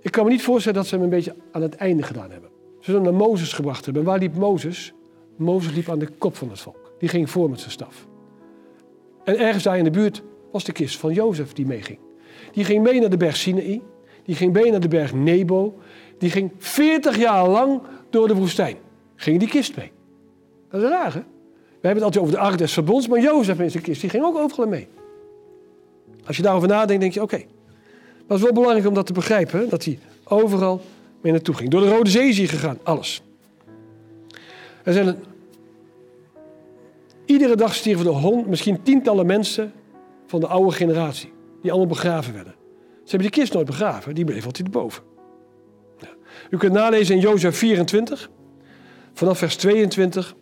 Ik 0.00 0.10
kan 0.10 0.24
me 0.24 0.30
niet 0.30 0.42
voorstellen 0.42 0.78
dat 0.78 0.86
ze 0.86 0.94
hem 0.94 1.04
een 1.04 1.10
beetje 1.10 1.34
aan 1.52 1.62
het 1.62 1.74
einde 1.74 2.02
gedaan 2.02 2.30
hebben. 2.30 2.50
Ze 2.78 2.90
zullen 2.90 3.02
naar 3.02 3.14
Mozes 3.14 3.52
gebracht 3.52 3.84
hebben. 3.84 4.02
En 4.02 4.08
waar 4.08 4.18
liep 4.18 4.36
Mozes? 4.36 4.92
Mozes 5.36 5.72
liep 5.72 5.88
aan 5.88 5.98
de 5.98 6.08
kop 6.18 6.36
van 6.36 6.50
het 6.50 6.60
volk. 6.60 6.92
Die 6.98 7.08
ging 7.08 7.30
voor 7.30 7.50
met 7.50 7.60
zijn 7.60 7.70
staf. 7.70 8.06
En 9.24 9.38
ergens 9.38 9.64
daar 9.64 9.78
in 9.78 9.84
de 9.84 9.90
buurt 9.90 10.22
was 10.52 10.64
de 10.64 10.72
kist 10.72 10.98
van 10.98 11.12
Jozef 11.12 11.52
die 11.52 11.66
meeging. 11.66 11.98
Die 12.52 12.64
ging 12.64 12.82
mee 12.82 13.00
naar 13.00 13.10
de 13.10 13.16
berg 13.16 13.36
Sinaï. 13.36 13.82
Die 14.24 14.34
ging 14.34 14.52
mee 14.52 14.70
naar 14.70 14.80
de 14.80 14.88
berg 14.88 15.14
Nebo. 15.14 15.78
Die 16.18 16.30
ging 16.30 16.52
40 16.58 17.18
jaar 17.18 17.48
lang 17.48 17.80
door 18.10 18.28
de 18.28 18.34
woestijn. 18.34 18.76
Ging 19.14 19.38
die 19.38 19.48
kist 19.48 19.76
mee. 19.76 19.92
Dat 20.70 20.82
is 20.82 20.88
raar, 20.88 21.14
hè? 21.14 21.20
We 21.80 21.86
hebben 21.86 22.04
het 22.04 22.14
altijd 22.14 22.22
over 22.22 22.34
de 22.34 22.48
ark 22.50 22.58
des 22.58 22.72
verbonds, 22.72 23.08
maar 23.08 23.20
Jozef 23.20 23.60
in 23.60 23.70
zijn 23.70 23.82
kist, 23.82 24.00
die 24.00 24.10
ging 24.10 24.24
ook 24.24 24.36
overal 24.36 24.66
mee. 24.66 24.88
Als 26.26 26.36
je 26.36 26.42
daarover 26.42 26.68
nadenkt, 26.68 27.00
denk 27.00 27.12
je, 27.12 27.22
oké. 27.22 27.36
Maar 27.36 27.44
het 28.26 28.36
is 28.36 28.42
wel 28.42 28.52
belangrijk 28.52 28.86
om 28.86 28.94
dat 28.94 29.06
te 29.06 29.12
begrijpen, 29.12 29.68
dat 29.68 29.84
hij 29.84 29.98
overal 30.24 30.80
mee 31.20 31.32
naartoe 31.32 31.54
ging. 31.54 31.70
Door 31.70 31.80
de 31.80 31.88
Rode 31.88 32.10
Zee 32.10 32.28
is 32.28 32.38
hij 32.38 32.46
gegaan, 32.46 32.78
alles. 32.82 33.22
Er 34.82 34.92
zijn 34.92 35.06
een... 35.06 35.16
Iedere 37.24 37.56
dag 37.56 37.74
stierven 37.74 38.06
er 38.06 38.12
hond, 38.12 38.46
misschien 38.46 38.82
tientallen 38.82 39.26
mensen 39.26 39.72
van 40.26 40.40
de 40.40 40.46
oude 40.46 40.72
generatie, 40.72 41.32
die 41.62 41.70
allemaal 41.70 41.88
begraven 41.88 42.34
werden. 42.34 42.54
Ze 43.04 43.16
hebben 43.16 43.30
die 43.30 43.40
kist 43.40 43.52
nooit 43.52 43.66
begraven, 43.66 44.14
die 44.14 44.24
bleef 44.24 44.44
altijd 44.44 44.70
boven. 44.70 45.02
Ja. 45.98 46.08
U 46.50 46.56
kunt 46.56 46.72
nalezen 46.72 47.14
in 47.14 47.20
Jozef 47.20 47.56
24, 47.56 48.30
vanaf 49.12 49.38
vers 49.38 49.56
22, 49.56 50.34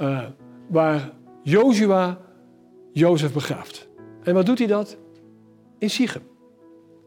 uh, 0.00 0.18
eh, 0.18 0.24
waar 0.66 1.10
Jozua 1.42 2.18
Jozef 2.92 3.32
begraaft. 3.32 3.88
En 4.22 4.34
wat 4.34 4.46
doet 4.46 4.58
hij 4.58 4.66
dat? 4.66 4.96
In 5.80 5.90
Sichem. 5.90 6.22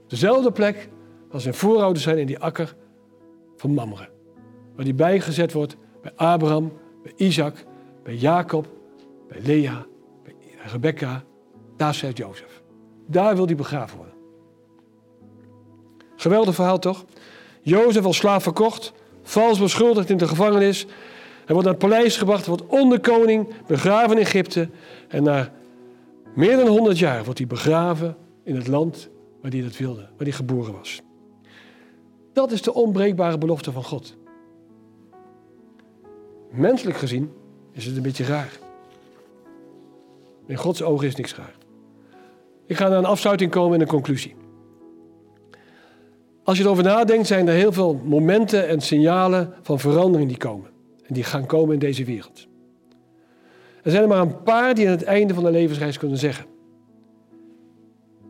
Dezelfde 0.07 0.51
plek 0.51 0.89
als 1.31 1.43
zijn 1.43 1.55
voorouders 1.55 2.03
zijn 2.03 2.17
in 2.17 2.25
die 2.25 2.39
akker 2.39 2.75
van 3.55 3.73
Mamre. 3.73 4.09
Waar 4.75 4.85
die 4.85 4.93
bijgezet 4.93 5.53
wordt 5.53 5.75
bij 6.01 6.11
Abraham, 6.15 6.73
bij 7.03 7.13
Isaac, 7.15 7.65
bij 8.03 8.15
Jacob, 8.15 8.67
bij 9.27 9.39
Lea, 9.41 9.85
bij 10.23 10.35
Rebecca. 10.71 11.23
Daar 11.77 11.93
zit 11.93 12.17
Jozef. 12.17 12.61
Daar 13.07 13.35
wil 13.35 13.45
hij 13.45 13.55
begraven 13.55 13.97
worden. 13.97 14.15
Geweldig 16.15 16.55
verhaal 16.55 16.79
toch? 16.79 17.05
Jozef 17.61 18.05
als 18.05 18.17
slaaf 18.17 18.43
verkocht, 18.43 18.93
vals 19.21 19.59
beschuldigd 19.59 20.09
in 20.09 20.17
de 20.17 20.27
gevangenis. 20.27 20.85
Hij 21.45 21.55
wordt 21.55 21.63
naar 21.63 21.77
het 21.79 21.89
paleis 21.89 22.17
gebracht, 22.17 22.45
wordt 22.45 22.65
onderkoning, 22.65 23.47
begraven 23.67 24.11
in 24.11 24.21
Egypte. 24.21 24.69
En 25.07 25.23
na 25.23 25.51
meer 26.35 26.57
dan 26.57 26.67
100 26.67 26.99
jaar 26.99 27.23
wordt 27.23 27.39
hij 27.39 27.47
begraven 27.47 28.17
in 28.43 28.55
het 28.55 28.67
land 28.67 29.09
waar 29.41 29.51
hij 29.51 29.61
dat 29.61 29.77
wilde, 29.77 30.01
waar 30.01 30.27
hij 30.27 30.31
geboren 30.31 30.73
was. 30.73 31.01
Dat 32.33 32.51
is 32.51 32.61
de 32.61 32.73
onbreekbare 32.73 33.37
belofte 33.37 33.71
van 33.71 33.83
God. 33.83 34.17
Menselijk 36.51 36.97
gezien 36.97 37.31
is 37.71 37.85
het 37.85 37.95
een 37.95 38.01
beetje 38.01 38.23
raar. 38.23 38.59
In 40.45 40.55
Gods 40.55 40.81
ogen 40.81 41.07
is 41.07 41.15
niks 41.15 41.35
raar. 41.35 41.55
Ik 42.65 42.75
ga 42.75 42.87
naar 42.87 42.97
een 42.97 43.05
afsluiting 43.05 43.51
komen 43.51 43.75
en 43.75 43.81
een 43.81 43.87
conclusie. 43.87 44.35
Als 46.43 46.57
je 46.57 46.63
erover 46.63 46.83
nadenkt, 46.83 47.27
zijn 47.27 47.47
er 47.47 47.53
heel 47.53 47.71
veel 47.71 48.01
momenten 48.03 48.67
en 48.67 48.81
signalen 48.81 49.53
van 49.61 49.79
verandering 49.79 50.29
die 50.29 50.37
komen. 50.37 50.69
En 51.03 51.13
die 51.13 51.23
gaan 51.23 51.45
komen 51.45 51.73
in 51.73 51.79
deze 51.79 52.03
wereld. 52.03 52.47
Er 53.83 53.91
zijn 53.91 54.03
er 54.03 54.09
maar 54.09 54.21
een 54.21 54.43
paar 54.43 54.75
die 54.75 54.85
aan 54.85 54.91
het 54.91 55.03
einde 55.03 55.33
van 55.33 55.43
de 55.43 55.51
levensreis 55.51 55.97
kunnen 55.97 56.17
zeggen. 56.17 56.45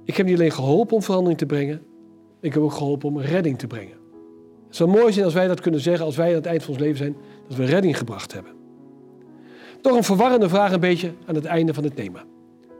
Ik 0.05 0.17
heb 0.17 0.25
niet 0.25 0.35
alleen 0.35 0.51
geholpen 0.51 0.95
om 0.95 1.03
verandering 1.03 1.37
te 1.37 1.45
brengen, 1.45 1.81
ik 2.41 2.53
heb 2.53 2.63
ook 2.63 2.73
geholpen 2.73 3.09
om 3.09 3.19
redding 3.19 3.59
te 3.59 3.67
brengen. 3.67 3.97
Het 4.67 4.75
zou 4.75 4.89
mooi 4.89 5.13
zijn 5.13 5.25
als 5.25 5.33
wij 5.33 5.47
dat 5.47 5.61
kunnen 5.61 5.79
zeggen 5.79 6.05
als 6.05 6.15
wij 6.15 6.29
aan 6.29 6.35
het 6.35 6.45
eind 6.45 6.63
van 6.63 6.73
ons 6.73 6.83
leven 6.83 6.97
zijn, 6.97 7.15
dat 7.47 7.57
we 7.57 7.65
redding 7.65 7.97
gebracht 7.97 8.33
hebben. 8.33 8.51
Toch 9.81 9.95
een 9.95 10.03
verwarrende 10.03 10.49
vraag 10.49 10.71
een 10.71 10.79
beetje 10.79 11.11
aan 11.25 11.35
het 11.35 11.45
einde 11.45 11.73
van 11.73 11.83
het 11.83 11.95
thema, 11.95 12.23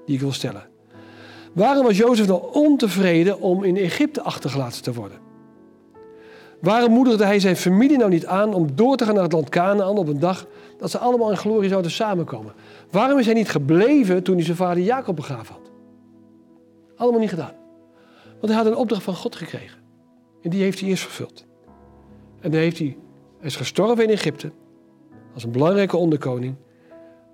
die 0.06 0.16
ik 0.16 0.22
wil 0.22 0.32
stellen. 0.32 0.68
Waarom 1.54 1.86
was 1.86 1.98
Jozef 1.98 2.28
nou 2.28 2.54
ontevreden 2.54 3.40
om 3.40 3.64
in 3.64 3.78
Egypte 3.78 4.22
achtergelaten 4.22 4.84
te 4.84 4.94
worden? 4.94 5.18
Waarom 6.62 6.92
moedigde 6.92 7.26
hij 7.26 7.40
zijn 7.40 7.56
familie 7.56 7.98
nou 7.98 8.10
niet 8.10 8.26
aan 8.26 8.54
om 8.54 8.76
door 8.76 8.96
te 8.96 9.06
gaan 9.06 9.14
naar 9.14 9.24
het 9.24 9.34
land 9.34 9.50
Canaan 9.50 9.98
op 9.98 10.08
een 10.08 10.20
dag 10.20 10.46
dat 10.78 10.92
ze 10.92 10.98
allemaal 10.98 11.30
in 11.30 11.38
glorie 11.38 11.70
zouden 11.70 11.92
samenkomen? 11.92 12.54
Waarom 12.92 13.20
is 13.20 13.26
hij 13.26 13.34
niet 13.34 13.50
gebleven 13.50 14.24
toen 14.24 14.36
hij 14.36 14.44
zijn 14.46 14.58
vader 14.58 14.84
Jacob 14.84 15.16
begraven 15.16 15.54
had? 15.54 15.63
Allemaal 17.04 17.22
niet 17.22 17.30
gedaan. 17.30 17.54
Want 18.40 18.54
hij 18.54 18.56
had 18.56 18.66
een 18.66 18.76
opdracht 18.76 19.04
van 19.04 19.16
God 19.16 19.36
gekregen. 19.36 19.80
En 20.42 20.50
die 20.50 20.62
heeft 20.62 20.80
hij 20.80 20.90
eerst 20.90 21.04
vervuld. 21.04 21.46
En 22.40 22.52
dan 22.52 22.60
heeft 22.60 22.78
hij, 22.78 22.98
is 23.42 23.56
gestorven 23.56 24.04
in 24.04 24.10
Egypte. 24.10 24.52
Als 25.34 25.44
een 25.44 25.52
belangrijke 25.52 25.98
onderkoning. 25.98 26.56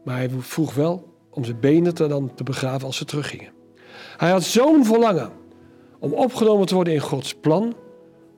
Maar 0.03 0.15
hij 0.15 0.29
vroeg 0.29 0.73
wel 0.73 1.13
om 1.29 1.43
zijn 1.43 1.59
benen 1.59 1.93
te, 1.93 2.07
dan 2.07 2.33
te 2.35 2.43
begraven 2.43 2.85
als 2.85 2.97
ze 2.97 3.05
teruggingen. 3.05 3.51
Hij 4.17 4.29
had 4.29 4.43
zo'n 4.43 4.85
verlangen 4.85 5.31
om 5.99 6.13
opgenomen 6.13 6.67
te 6.67 6.75
worden 6.75 6.93
in 6.93 6.99
Gods 6.99 7.33
plan 7.33 7.75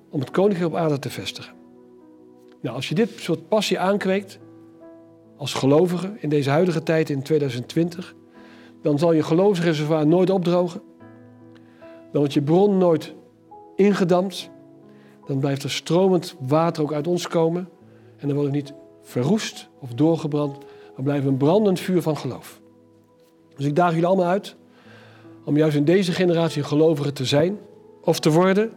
om 0.09 0.19
het 0.19 0.31
koninkrijk 0.31 0.71
op 0.71 0.77
aarde 0.77 0.99
te 0.99 1.09
vestigen. 1.09 1.53
Nou, 2.61 2.75
als 2.75 2.89
je 2.89 2.95
dit 2.95 3.09
soort 3.15 3.47
passie 3.47 3.79
aankweekt 3.79 4.39
als 5.37 5.53
gelovige 5.53 6.13
in 6.19 6.29
deze 6.29 6.49
huidige 6.49 6.83
tijd 6.83 7.09
in 7.09 7.23
2020, 7.23 8.15
dan 8.81 8.99
zal 8.99 9.13
je 9.13 9.23
geloofsreservoir 9.23 10.07
nooit 10.07 10.29
opdrogen. 10.29 10.89
Dan 12.11 12.19
wordt 12.19 12.33
je 12.33 12.41
bron 12.41 12.77
nooit 12.77 13.13
ingedampt. 13.75 14.49
Dan 15.25 15.39
blijft 15.39 15.63
er 15.63 15.71
stromend 15.71 16.35
water 16.39 16.83
ook 16.83 16.93
uit 16.93 17.07
ons 17.07 17.27
komen. 17.27 17.69
En 18.17 18.27
dan 18.27 18.37
wordt 18.37 18.55
het 18.55 18.63
niet 18.63 18.73
verroest 19.01 19.69
of 19.79 19.93
doorgebrand. 19.93 20.57
Dan 20.95 21.03
blijft 21.03 21.25
een 21.25 21.37
brandend 21.37 21.79
vuur 21.79 22.01
van 22.01 22.17
geloof. 22.17 22.61
Dus 23.55 23.65
ik 23.65 23.75
daag 23.75 23.91
jullie 23.91 24.05
allemaal 24.05 24.25
uit 24.25 24.55
om 25.43 25.57
juist 25.57 25.75
in 25.75 25.85
deze 25.85 26.11
generatie 26.11 26.61
een 26.61 26.67
gelovige 26.67 27.13
te 27.13 27.25
zijn 27.25 27.57
of 28.01 28.19
te 28.19 28.31
worden. 28.31 28.71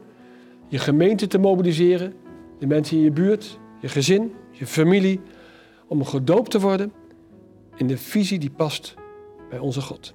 Je 0.68 0.78
gemeente 0.78 1.26
te 1.26 1.38
mobiliseren, 1.38 2.14
de 2.58 2.66
mensen 2.66 2.96
in 2.96 3.02
je 3.02 3.10
buurt, 3.10 3.58
je 3.80 3.88
gezin, 3.88 4.32
je 4.50 4.66
familie, 4.66 5.20
om 5.86 6.04
gedoopt 6.04 6.50
te 6.50 6.60
worden 6.60 6.92
in 7.76 7.86
de 7.86 7.98
visie 7.98 8.38
die 8.38 8.50
past 8.50 8.94
bij 9.50 9.58
onze 9.58 9.80
God. 9.80 10.14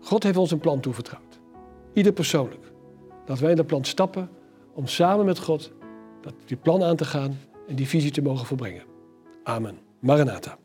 God 0.00 0.22
heeft 0.22 0.36
ons 0.36 0.50
een 0.50 0.58
plan 0.58 0.80
toevertrouwd. 0.80 1.29
Ieder 1.92 2.12
persoonlijk. 2.12 2.72
Dat 3.24 3.38
wij 3.38 3.50
in 3.50 3.56
dat 3.56 3.66
plan 3.66 3.84
stappen 3.84 4.30
om 4.74 4.86
samen 4.86 5.24
met 5.24 5.38
God 5.38 5.72
dat 6.20 6.34
die 6.46 6.56
plan 6.56 6.82
aan 6.82 6.96
te 6.96 7.04
gaan 7.04 7.38
en 7.68 7.74
die 7.74 7.88
visie 7.88 8.10
te 8.10 8.22
mogen 8.22 8.46
volbrengen. 8.46 8.82
Amen. 9.42 9.78
Maranatha. 10.00 10.58